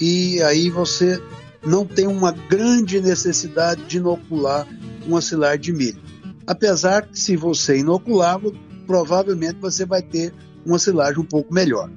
e 0.00 0.42
aí 0.42 0.70
você 0.70 1.22
não 1.64 1.84
tem 1.84 2.06
uma 2.06 2.32
grande 2.32 3.00
necessidade 3.00 3.84
de 3.84 3.98
inocular 3.98 4.66
uma 5.06 5.20
silagem 5.20 5.60
de 5.60 5.72
milho. 5.72 6.02
Apesar 6.46 7.06
que 7.06 7.18
se 7.18 7.36
você 7.36 7.78
inocular, 7.78 8.40
provavelmente 8.86 9.58
você 9.60 9.84
vai 9.84 10.02
ter 10.02 10.32
uma 10.64 10.78
silagem 10.78 11.20
um 11.20 11.24
pouco 11.24 11.52
melhor. 11.52 11.90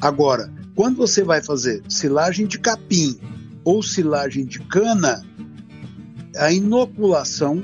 Agora, 0.00 0.52
quando 0.74 0.96
você 0.96 1.22
vai 1.22 1.42
fazer 1.42 1.82
silagem 1.88 2.46
de 2.46 2.58
capim 2.58 3.18
ou 3.64 3.82
silagem 3.82 4.44
de 4.44 4.60
cana, 4.60 5.22
a 6.36 6.52
inoculação 6.52 7.62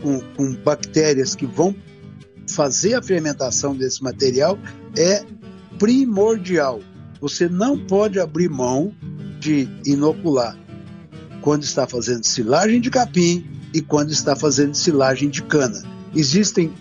com, 0.00 0.20
com 0.36 0.54
bactérias 0.54 1.34
que 1.34 1.46
vão 1.46 1.74
fazer 2.48 2.94
a 2.94 3.02
fermentação 3.02 3.74
desse 3.74 4.02
material 4.02 4.58
é 4.96 5.24
primordial. 5.78 6.80
Você 7.26 7.48
não 7.48 7.76
pode 7.76 8.20
abrir 8.20 8.48
mão 8.48 8.94
de 9.40 9.68
inocular 9.84 10.56
quando 11.40 11.64
está 11.64 11.84
fazendo 11.84 12.22
silagem 12.22 12.80
de 12.80 12.88
capim 12.88 13.44
e 13.74 13.80
quando 13.80 14.12
está 14.12 14.36
fazendo 14.36 14.76
silagem 14.76 15.28
de 15.28 15.42
cana. 15.42 15.82
Existem 16.14 16.72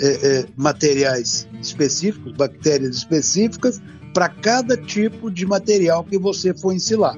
é, 0.00 0.08
é, 0.08 0.46
materiais 0.56 1.46
específicos, 1.60 2.32
bactérias 2.32 2.96
específicas, 2.96 3.80
para 4.12 4.28
cada 4.28 4.76
tipo 4.76 5.30
de 5.30 5.46
material 5.46 6.02
que 6.02 6.18
você 6.18 6.52
for 6.52 6.72
ensilar. 6.72 7.16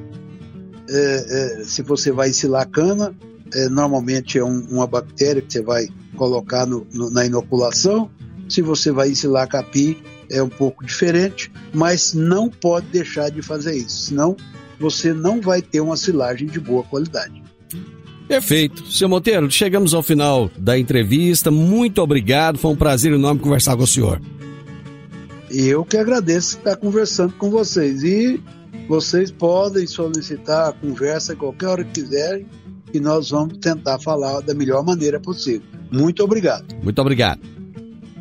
É, 0.91 1.61
é 1.61 1.64
se 1.64 1.80
você 1.80 2.12
vai 2.12 2.28
ensilar 2.28 2.68
cana, 2.68 3.16
é, 3.55 3.66
normalmente 3.70 4.37
é 4.37 4.45
um, 4.45 4.61
uma 4.68 4.87
bactéria 4.87 5.41
que 5.41 5.55
você 5.55 5.62
vai 5.62 5.89
colocar 6.18 6.66
no, 6.66 6.87
no, 6.93 7.09
na 7.09 7.24
inoculação. 7.24 8.11
Se 8.47 8.61
você 8.61 8.93
vai 8.93 9.09
ensilar 9.09 9.49
capim, 9.49 9.97
é 10.30 10.42
um 10.42 10.48
pouco 10.48 10.84
diferente, 10.84 11.50
mas 11.72 12.14
não 12.14 12.48
pode 12.48 12.86
deixar 12.86 13.30
de 13.30 13.42
fazer 13.42 13.76
isso, 13.76 14.06
senão 14.06 14.36
você 14.78 15.12
não 15.12 15.40
vai 15.40 15.62
ter 15.62 15.80
uma 15.80 15.96
silagem 15.96 16.48
de 16.48 16.58
boa 16.58 16.82
qualidade. 16.82 17.42
Perfeito. 18.26 18.90
Seu 18.90 19.08
Monteiro, 19.08 19.50
chegamos 19.50 19.92
ao 19.92 20.02
final 20.02 20.50
da 20.58 20.78
entrevista. 20.78 21.50
Muito 21.50 22.00
obrigado. 22.00 22.58
Foi 22.58 22.70
um 22.70 22.76
prazer 22.76 23.12
enorme 23.12 23.40
conversar 23.40 23.76
com 23.76 23.82
o 23.82 23.86
senhor. 23.86 24.20
Eu 25.50 25.84
que 25.84 25.96
agradeço 25.96 26.56
estar 26.56 26.76
conversando 26.76 27.34
com 27.34 27.50
vocês. 27.50 28.02
E 28.02 28.40
vocês 28.88 29.30
podem 29.30 29.86
solicitar 29.86 30.70
a 30.70 30.72
conversa 30.72 31.36
qualquer 31.36 31.66
hora 31.66 31.84
que 31.84 32.00
quiserem 32.02 32.46
e 32.92 33.00
nós 33.00 33.30
vamos 33.30 33.58
tentar 33.58 33.98
falar 33.98 34.40
da 34.40 34.54
melhor 34.54 34.84
maneira 34.84 35.18
possível. 35.20 35.66
Muito 35.90 36.22
obrigado. 36.22 36.74
Muito 36.82 37.00
obrigado. 37.00 37.40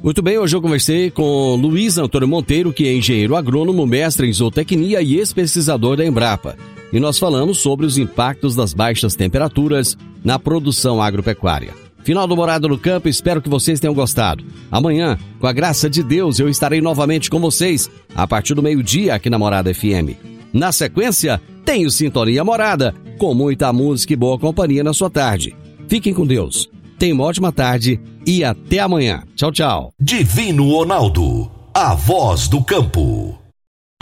Muito 0.03 0.21
bem, 0.21 0.37
hoje 0.37 0.53
eu 0.53 0.61
conversei 0.61 1.09
com 1.09 1.55
Luiz 1.55 1.97
Antônio 1.97 2.27
Monteiro, 2.27 2.73
que 2.73 2.85
é 2.85 2.93
engenheiro 2.93 3.37
agrônomo, 3.37 3.87
mestre 3.87 4.27
em 4.27 4.33
zootecnia 4.33 5.01
e 5.01 5.15
ex-pesquisador 5.15 5.95
da 5.95 6.05
Embrapa. 6.05 6.57
E 6.91 6.99
nós 6.99 7.17
falamos 7.17 7.59
sobre 7.59 7.85
os 7.85 7.97
impactos 7.97 8.53
das 8.53 8.73
baixas 8.73 9.15
temperaturas 9.15 9.97
na 10.21 10.37
produção 10.37 11.01
agropecuária. 11.01 11.73
Final 12.03 12.27
do 12.27 12.35
Morado 12.35 12.67
no 12.67 12.77
Campo, 12.77 13.07
espero 13.07 13.41
que 13.41 13.47
vocês 13.47 13.79
tenham 13.79 13.93
gostado. 13.93 14.43
Amanhã, 14.69 15.17
com 15.39 15.47
a 15.47 15.53
graça 15.53 15.89
de 15.89 16.03
Deus, 16.03 16.37
eu 16.37 16.49
estarei 16.49 16.81
novamente 16.81 17.29
com 17.29 17.39
vocês, 17.39 17.89
a 18.13 18.27
partir 18.27 18.55
do 18.55 18.61
meio-dia 18.61 19.15
aqui 19.15 19.29
na 19.29 19.39
Morada 19.39 19.73
FM. 19.73 20.19
Na 20.51 20.73
sequência, 20.73 21.41
tenho 21.63 21.89
Sintonia 21.89 22.43
Morada, 22.43 22.93
com 23.17 23.33
muita 23.33 23.71
música 23.71 24.11
e 24.11 24.17
boa 24.17 24.37
companhia 24.37 24.83
na 24.83 24.91
sua 24.91 25.09
tarde. 25.09 25.55
Fiquem 25.87 26.13
com 26.13 26.27
Deus. 26.27 26.69
Tenham 27.03 27.15
uma 27.15 27.25
ótima 27.25 27.51
tarde 27.51 27.99
e 28.25 28.45
até 28.45 28.79
amanhã. 28.79 29.23
Tchau, 29.35 29.51
tchau. 29.51 29.93
Divino 29.99 30.69
Ronaldo, 30.69 31.51
a 31.73 31.93
voz 31.93 32.47
do 32.47 32.63
campo. 32.63 33.37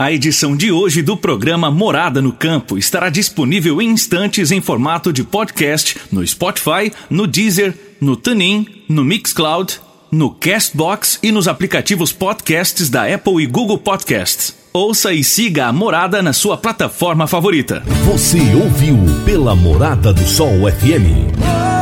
A 0.00 0.12
edição 0.12 0.56
de 0.56 0.70
hoje 0.70 1.02
do 1.02 1.16
programa 1.16 1.68
Morada 1.68 2.22
no 2.22 2.32
Campo 2.32 2.78
estará 2.78 3.10
disponível 3.10 3.82
em 3.82 3.88
instantes 3.88 4.52
em 4.52 4.60
formato 4.60 5.12
de 5.12 5.24
podcast 5.24 5.98
no 6.12 6.24
Spotify, 6.24 6.92
no 7.10 7.26
Deezer, 7.26 7.76
no 8.00 8.14
TuneIn, 8.14 8.68
no 8.88 9.04
Mixcloud, 9.04 9.80
no 10.08 10.30
Castbox 10.30 11.18
e 11.24 11.32
nos 11.32 11.48
aplicativos 11.48 12.12
podcasts 12.12 12.88
da 12.88 13.12
Apple 13.12 13.42
e 13.42 13.46
Google 13.48 13.78
Podcasts. 13.78 14.54
Ouça 14.72 15.12
e 15.12 15.24
siga 15.24 15.66
a 15.66 15.72
Morada 15.72 16.22
na 16.22 16.32
sua 16.32 16.56
plataforma 16.56 17.26
favorita. 17.26 17.82
Você 18.04 18.38
ouviu 18.54 18.96
pela 19.24 19.56
Morada 19.56 20.12
do 20.12 20.24
Sol 20.24 20.70
FM. 20.70 21.81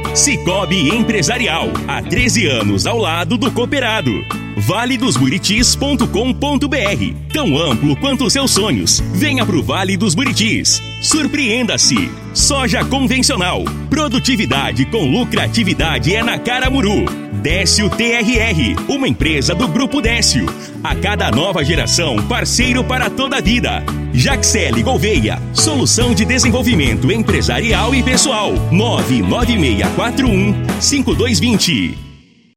Cicobi 0.13 0.89
Empresarial, 0.89 1.69
há 1.87 2.01
13 2.01 2.45
anos 2.45 2.85
ao 2.85 2.97
lado 2.97 3.37
do 3.37 3.49
cooperado. 3.49 4.11
valedosburitis.com.br 4.57 7.31
Tão 7.31 7.57
amplo 7.57 7.95
quanto 7.95 8.25
os 8.25 8.33
seus 8.33 8.51
sonhos. 8.51 8.99
Venha 9.13 9.45
pro 9.45 9.63
Vale 9.63 9.95
dos 9.95 10.13
Buritis. 10.13 10.83
Surpreenda-se. 11.01 12.11
Soja 12.33 12.83
convencional. 12.83 13.63
Produtividade 13.89 14.83
com 14.85 15.09
lucratividade 15.09 16.13
é 16.13 16.21
na 16.21 16.37
Caramuru. 16.37 17.05
Décio 17.41 17.89
TRR, 17.89 18.75
uma 18.89 19.07
empresa 19.07 19.55
do 19.55 19.69
Grupo 19.69 20.01
Décio. 20.01 20.45
A 20.83 20.93
cada 20.93 21.31
nova 21.31 21.63
geração, 21.63 22.17
parceiro 22.27 22.83
para 22.83 23.09
toda 23.09 23.37
a 23.37 23.41
vida. 23.41 23.81
Jaxele 24.13 24.83
Gouveia, 24.83 25.41
solução 25.53 26.13
de 26.13 26.25
desenvolvimento 26.25 27.11
empresarial 27.11 27.95
e 27.95 28.03
pessoal. 28.03 28.53
99641 28.71 30.53
5220. 30.79 32.10